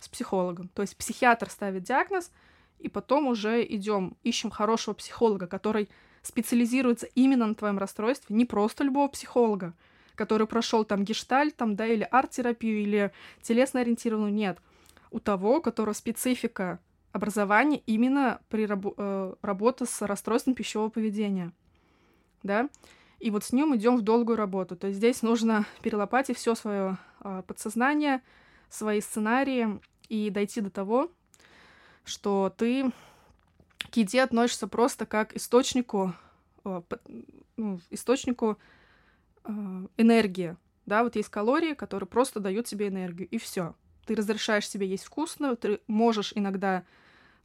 [0.01, 0.69] с психологом.
[0.69, 2.31] То есть психиатр ставит диагноз,
[2.79, 5.89] и потом уже идем, ищем хорошего психолога, который
[6.23, 9.75] специализируется именно на твоем расстройстве, не просто любого психолога,
[10.15, 14.59] который прошел там гештальт, там, да, или арт-терапию, или телесно-ориентированную, нет.
[15.11, 16.79] У того, у которого специфика
[17.13, 21.53] образования именно при рабо- э, работе с расстройством пищевого поведения,
[22.43, 22.69] да,
[23.19, 24.77] и вот с ним идем в долгую работу.
[24.77, 28.23] То есть здесь нужно перелопатить все свое э, подсознание,
[28.71, 31.11] свои сценарии и дойти до того,
[32.05, 32.91] что ты
[33.91, 36.15] к еде относишься просто как источнику,
[36.65, 36.81] э,
[37.57, 38.59] ну, источнику
[39.97, 40.57] энергия.
[40.87, 43.75] Да, вот есть калории, которые просто дают тебе энергию, и все.
[44.07, 46.85] Ты разрешаешь себе есть вкусно, ты можешь иногда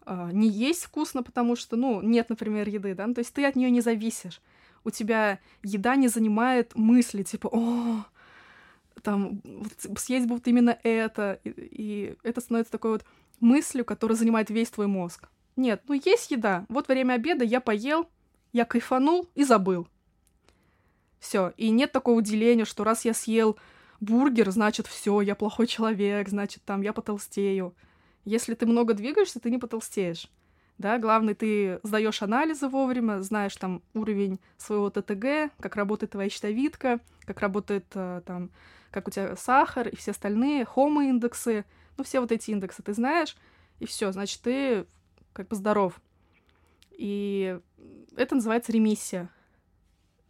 [0.05, 3.45] э, не есть вкусно, потому что, ну, нет, например, еды, да, ну, то есть ты
[3.45, 4.41] от нее не зависишь.
[4.83, 8.05] у тебя еда не занимает мысли, типа, о,
[9.01, 13.05] там, вот, съесть будет именно это, и, и это становится такой вот
[13.39, 15.29] мыслью, которая занимает весь твой мозг.
[15.55, 16.65] Нет, ну есть еда.
[16.69, 18.09] Вот время обеда я поел,
[18.53, 19.87] я кайфанул и забыл.
[21.19, 21.53] Все.
[21.57, 23.57] И нет такого деления, что раз я съел
[23.99, 27.73] бургер, значит, все, я плохой человек, значит, там я потолстею.
[28.23, 30.29] Если ты много двигаешься, ты не потолстеешь.
[30.77, 36.99] Да, главное, ты сдаешь анализы вовремя, знаешь там уровень своего ТТГ, как работает твоя щитовидка,
[37.21, 38.49] как работает э, там,
[38.91, 41.63] как у тебя сахар и все остальные, хомо-индексы,
[41.97, 43.37] ну, все вот эти индексы ты знаешь,
[43.79, 44.85] и все, значит, ты
[45.31, 46.01] как бы здоров.
[46.91, 47.57] И
[48.17, 49.29] это называется ремиссия.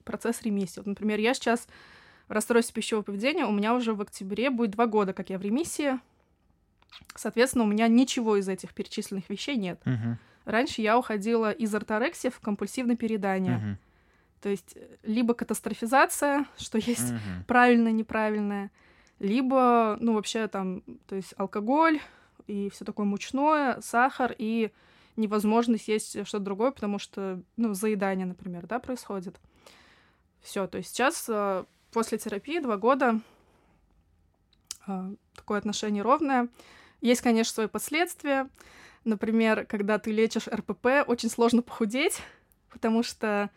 [0.05, 0.77] Процесс ремиссии.
[0.79, 1.67] Вот, например, я сейчас
[2.27, 5.41] в расстройстве пищевого поведения, у меня уже в октябре будет два года, как я в
[5.41, 5.99] ремиссии.
[7.15, 9.81] Соответственно, у меня ничего из этих перечисленных вещей нет.
[9.85, 10.17] Мгм.
[10.45, 13.57] Раньше я уходила из орторексии в компульсивное переедание.
[13.57, 13.77] Мгм.
[14.41, 17.43] То есть э, либо катастрофизация, что есть Мгм.
[17.47, 18.71] правильное, неправильное,
[19.19, 21.99] либо, ну, вообще там, то есть алкоголь
[22.47, 24.71] и все такое мучное, сахар и
[25.15, 29.39] невозможность есть что-то другое, потому что, ну, заедание, например, да, происходит.
[30.45, 33.19] Все, то есть сейчас э, после терапии два года
[34.85, 36.49] э, такое отношение ровное.
[37.01, 38.47] Есть, конечно, свои последствия.
[39.05, 42.21] Например, когда ты лечишь РПП, очень сложно похудеть,
[42.69, 43.49] потому что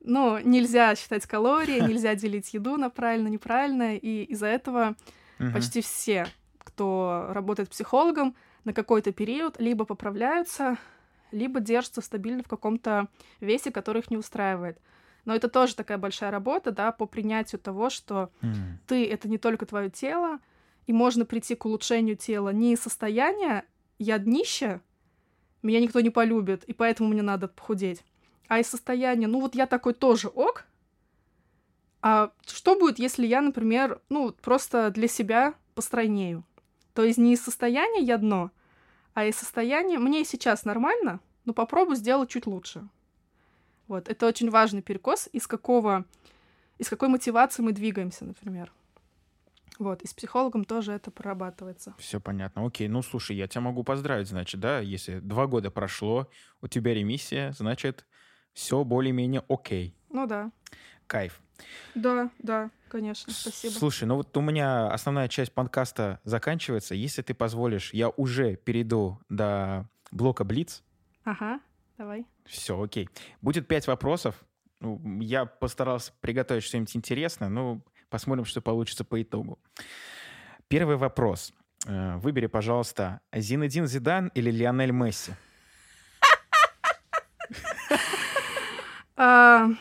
[0.00, 4.96] ну, нельзя считать калории, нельзя делить еду на правильно, неправильно, и из-за этого
[5.38, 5.52] Мгм.
[5.52, 6.26] почти все,
[6.58, 10.76] кто работает психологом, на какой-то период либо поправляются,
[11.30, 13.06] либо держатся стабильно в каком-то
[13.38, 14.76] весе, который их не устраивает.
[15.26, 18.78] Но это тоже такая большая работа, да, по принятию того, что М.
[18.86, 20.38] ты— это не только твое тело,
[20.86, 23.64] и можно прийти к улучшению тела не из состояния
[23.98, 24.80] «я днище»,
[25.62, 28.04] меня никто не полюбит, и поэтому мне надо похудеть,
[28.46, 30.64] а из состояния «ну вот я такой тоже ок»,
[32.02, 36.44] а что будет, если я, например, ну, просто для себя постройнею?
[36.94, 38.52] То есть не из состояния «я дно»,
[39.12, 42.86] а из состояния «мне и сейчас нормально, но попробую сделать чуть лучше».
[43.88, 46.04] Вот, это очень важный перекос, из какого,
[46.78, 48.72] из какой мотивации мы двигаемся, например.
[49.78, 51.94] Вот, и с психологом тоже это прорабатывается.
[51.98, 52.66] Все понятно.
[52.66, 56.28] Окей, ну слушай, я тебя могу поздравить, значит, да, если два года прошло,
[56.62, 58.06] у тебя ремиссия, значит,
[58.54, 59.94] все более-менее окей.
[60.08, 60.50] Ну да.
[61.06, 61.40] Кайф.
[61.94, 63.72] Да, да, конечно, спасибо.
[63.72, 66.94] Слушай, ну вот у меня основная часть подкаста заканчивается.
[66.94, 70.82] Если ты позволишь, я уже перейду до блока Блиц.
[71.24, 71.60] Ага,
[71.98, 72.26] давай.
[72.44, 73.08] Все, окей.
[73.40, 74.34] Будет пять вопросов.
[74.80, 79.58] Ну, Я постарался приготовить что-нибудь интересное, ну, посмотрим, что получится по итогу.
[80.68, 81.52] Первый вопрос.
[81.86, 85.32] Э, Выбери, пожалуйста, Зинедин Зидан или Лионель Месси?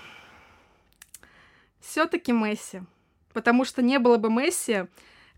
[1.80, 2.82] Все-таки Месси.
[3.34, 4.86] Потому что не было бы Месси,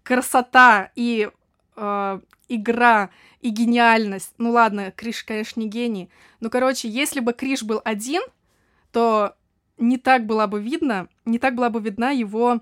[0.03, 1.30] красота и
[1.78, 2.19] э,
[2.49, 3.09] игра
[3.39, 4.34] и гениальность.
[4.38, 6.09] Ну ладно, Криш, конечно, не гений.
[6.41, 8.21] Но, короче, если бы Криш был один,
[8.91, 9.36] то
[9.78, 12.61] не так была бы видно, не так была бы видна его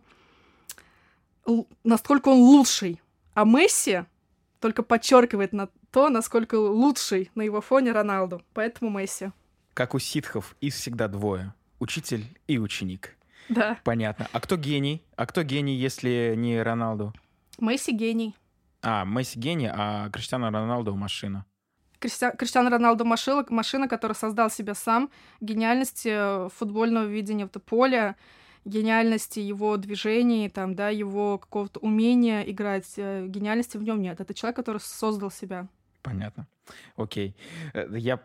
[1.84, 3.02] насколько он лучший.
[3.34, 4.06] А Месси
[4.60, 8.42] только подчеркивает на то, насколько лучший на его фоне Роналду.
[8.54, 9.32] Поэтому Месси.
[9.74, 11.54] Как у ситхов, их всегда двое.
[11.80, 13.18] Учитель и ученик.
[13.50, 13.78] Да.
[13.84, 14.28] Понятно.
[14.32, 15.04] А кто гений?
[15.16, 17.14] А кто гений, если не Роналду?
[17.60, 18.36] Месси гений.
[18.86, 21.46] А, Месси гений, а Криштиано Роналду машина.
[22.00, 25.10] Кристи- Криштиану Роналду машина, машина, которая создал себя сам,
[25.42, 28.16] гениальности э, футбольного видения в поля,
[28.64, 34.20] гениальности его движений, там, да, его какого-то умения играть, э, гениальности в нем нет.
[34.22, 35.68] Это человек, который создал себя.
[36.06, 36.48] Понятно.
[36.98, 37.36] Окей.
[37.74, 38.18] Э, Я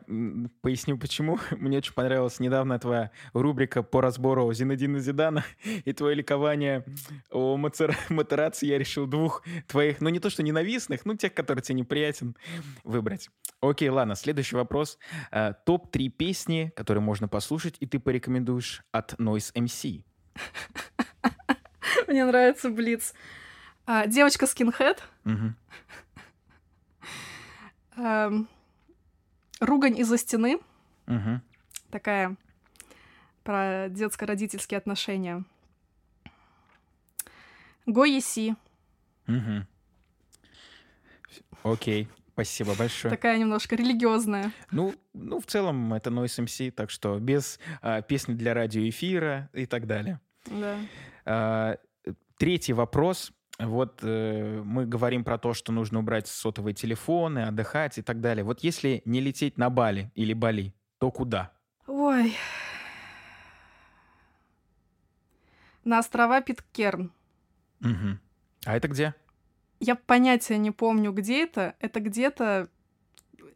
[0.61, 1.39] поясню, почему.
[1.53, 5.45] Мне очень понравилась недавно твоя рубрика по разбору Зинедина Зидана
[5.87, 6.85] и твое ликование
[7.31, 8.66] о Мацера- Матераци.
[8.66, 12.37] Я решил двух твоих, ну не то что ненавистных, ну тех, которые тебе неприятен,
[12.85, 13.31] выбрать.
[13.62, 14.99] Окей, ладно, следующий вопрос.
[15.33, 20.05] Э, Топ-3 песни, которые можно послушать, и ты порекомендуешь от Noise MC.
[22.07, 23.14] Мне нравится Блиц.
[23.87, 25.03] А, девочка скинхед.
[25.24, 25.57] Мгм.
[28.01, 28.48] Эм,
[29.61, 30.59] ругань из-за стены.
[31.07, 31.42] Мгм.
[31.90, 32.36] Такая
[33.42, 35.44] про детско-родительские отношения.
[37.86, 38.55] Го Еси.
[39.26, 39.66] Мгм.
[41.62, 43.11] Окей, спасибо большое.
[43.11, 44.53] Такая немножко религиозная.
[44.70, 49.66] Ну, ну, в целом, это Noise MC, так что без а, песни для радиоэфира и
[49.66, 50.20] так далее.
[50.46, 50.78] Да.
[51.24, 51.76] А,
[52.38, 53.32] третий вопрос.
[53.61, 58.45] Вот э, мы говорим про то, что нужно убрать сотовые телефоны, отдыхать и так далее.
[58.45, 61.53] Вот если не лететь на Бали или Бали, то куда?
[61.87, 62.35] Ой.
[65.85, 67.13] на острова Питкерн.
[67.81, 68.19] Угу.
[68.67, 69.15] А это где?
[69.81, 71.75] Я понятия не помню, где это.
[71.81, 72.69] Это где-то...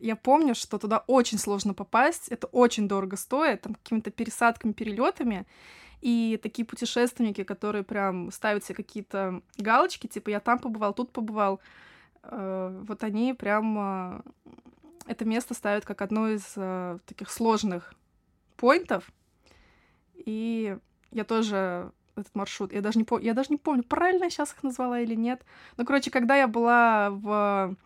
[0.00, 5.46] Я помню, что туда очень сложно попасть, это очень дорого стоит, там какими-то пересадками, перелетами.
[6.04, 11.60] И такие путешественники, которые прям ставят себе какие-то галочки, типа я там побывал, тут побывал,
[12.24, 14.20] э, вот они прям э,
[15.06, 17.94] это место ставят как одно из э, таких сложных
[18.58, 19.10] поинтов.
[20.14, 20.76] И
[21.10, 22.74] я тоже этот маршрут.
[22.74, 25.42] Я даже не помню, я даже не помню, правильно я сейчас их назвала или нет.
[25.78, 27.76] Но, короче, когда я была в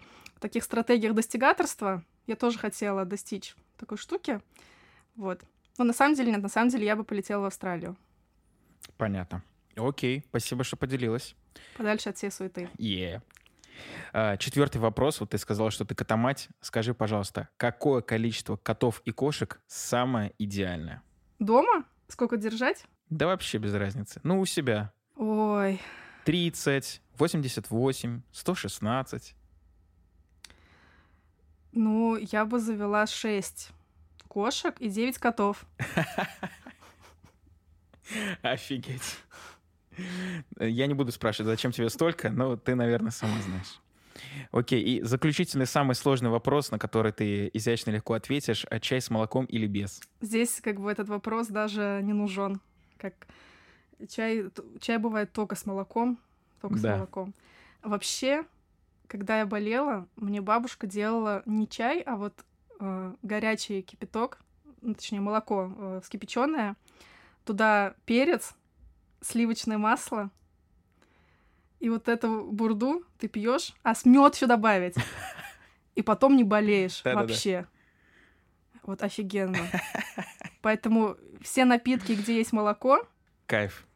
[0.41, 4.41] таких стратегиях достигаторства, я тоже хотела достичь такой штуки.
[5.15, 5.41] Вот.
[5.79, 7.97] Но на самом деле нет, на самом деле я бы полетела в Австралию.
[8.99, 9.43] Понятно.
[9.77, 11.37] Окей, спасибо, что поделилась.
[11.77, 12.69] Подальше от всей суеты.
[12.77, 13.23] Yeah.
[14.13, 15.21] А, четвертый вопрос.
[15.21, 16.49] Вот ты сказала, что ты котомать.
[16.61, 21.03] Скажи, пожалуйста, какое количество котов и кошек самое идеальное?
[21.39, 21.85] Дома?
[22.09, 22.85] Сколько держать?
[23.09, 24.21] Да вообще без разницы.
[24.25, 24.93] Ну, у себя.
[25.15, 25.81] Ой.
[26.25, 29.35] 30, 88, 116.
[31.73, 33.71] Ну, я бы завела 6
[34.27, 35.65] кошек и 9 котов.
[38.43, 39.19] Офигеть.
[40.59, 43.81] Я не буду спрашивать, зачем тебе столько, но ты, наверное, сама знаешь.
[44.51, 49.11] Окей, и заключительный самый сложный вопрос, на который ты изящно легко ответишь, а чай с
[49.11, 50.01] молоком или без?
[50.21, 52.61] Здесь как бы этот вопрос даже не нужен.
[52.97, 53.15] Как
[54.09, 54.47] чай,
[54.81, 56.19] чай бывает только с молоком,
[56.61, 56.95] только да.
[56.95, 57.35] с молоком.
[57.83, 58.45] Вообще,
[59.07, 62.35] когда я болела, мне бабушка делала не чай, а вот
[62.81, 64.39] э, горячий кипяток,
[64.81, 66.77] ну, точнее молоко э, вскипяченное,
[67.49, 68.55] туда перец,
[69.23, 70.31] сливочное масло,
[71.81, 74.95] и вот эту бурду ты пьешь, а с мед еще добавить.
[75.95, 77.67] И потом не болеешь вообще.
[78.83, 79.59] Вот офигенно.
[80.61, 83.09] Поэтому все напитки, где есть молоко...
[83.47, 83.87] Кайф.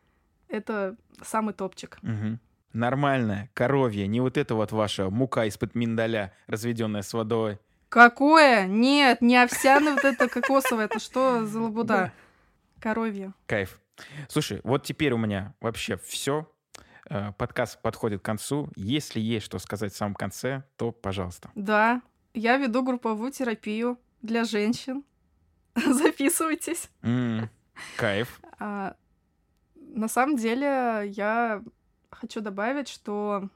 [0.49, 1.99] Это самый топчик.
[2.03, 2.39] Угу.
[2.73, 7.59] Нормальная, коровья, не вот это вот ваша мука из-под миндаля, разведенная с водой.
[7.91, 8.67] Какое?
[8.67, 10.87] Нет, не овсяное вот это кокосовое.
[10.87, 12.13] Это что за лабуда?
[12.83, 13.33] Коровья.
[13.47, 13.81] Кайф.
[14.29, 16.53] Слушай, вот теперь у меня вообще все.
[17.09, 18.71] Э, подкаст подходит к концу.
[18.75, 21.53] Если есть что сказать в самом конце, то пожалуйста.
[21.55, 22.03] Да,
[22.35, 25.05] я веду групповую терапию для женщин.
[25.77, 26.91] Записывайтесь.
[27.03, 27.49] Mm,
[27.97, 28.41] кайф.
[28.59, 28.97] А,
[29.77, 31.63] на самом деле я
[32.11, 33.49] хочу добавить, что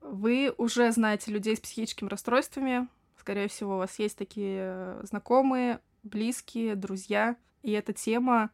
[0.00, 2.88] вы уже знаете людей с психическими расстройствами.
[3.18, 7.36] Скорее всего, у вас есть такие знакомые, близкие, друзья.
[7.62, 8.50] И эта тема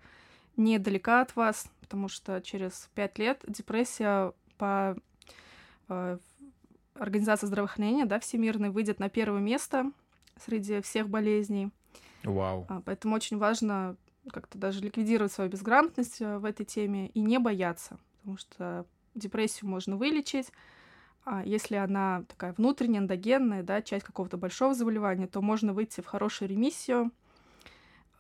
[0.57, 4.97] недалека от вас, потому что через пять лет депрессия по
[5.89, 6.19] э,
[6.95, 9.93] Организации здравоохранения, да, всемирной, выйдет на первое место
[10.45, 11.71] среди всех болезней.
[12.25, 12.67] Вау.
[12.69, 13.97] А, поэтому очень важно
[14.33, 18.85] как-то даже ликвидировать свою безграмотность э, в этой теме и не бояться, потому что
[19.15, 20.53] депрессию можно вылечить,
[21.25, 26.07] а если она такая внутренняя, эндогенная, да, часть какого-то большого заболевания, то можно выйти в
[26.07, 27.11] хорошую ремиссию.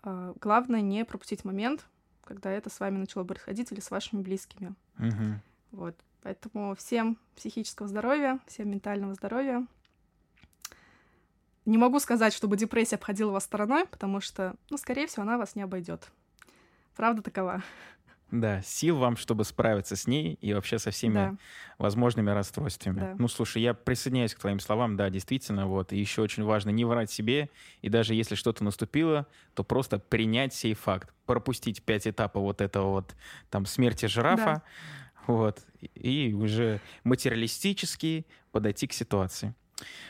[0.09, 1.84] А, главное не пропустить момент,
[2.24, 4.74] когда это с вами начало происходить или с вашими близкими.
[4.98, 5.40] Угу.
[5.72, 5.94] Вот.
[6.22, 9.66] Поэтому всем психического здоровья, всем ментального здоровья.
[11.66, 15.54] Не могу сказать, чтобы депрессия обходила вас стороной, потому что, ну, скорее всего, она вас
[15.54, 16.11] не обойдет.
[16.96, 17.62] Правда такова.
[18.31, 21.37] Да, сил вам, чтобы справиться с ней и вообще со всеми да.
[21.79, 23.01] возможными расстройствами.
[23.01, 23.14] Да.
[23.18, 25.92] Ну, слушай, я присоединяюсь к твоим словам, да, действительно, вот.
[25.95, 27.49] И еще очень важно не врать себе,
[27.80, 32.91] и даже если что-то наступило, то просто принять сей факт, пропустить пять этапов вот этого
[32.91, 33.17] вот
[33.49, 34.63] там смерти жирафа, да.
[35.26, 39.55] вот, и уже материалистически подойти к ситуации.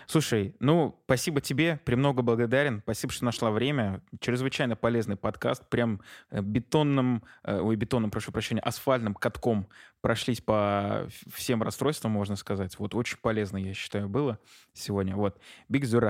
[0.06, 2.80] Слушай, ну, спасибо тебе, премного благодарен.
[2.82, 4.02] Спасибо, что нашла время.
[4.20, 5.68] Чрезвычайно полезный подкаст.
[5.68, 6.00] Прям
[6.30, 9.68] э, бетонным, э, ой, бетонным, прошу прощения, асфальтным катком
[10.00, 12.78] прошлись по всем расстройствам, можно сказать.
[12.78, 14.38] Вот очень полезно, я считаю, было
[14.72, 15.14] сегодня.
[15.14, 15.38] Вот.
[15.68, 16.02] Биг Зюр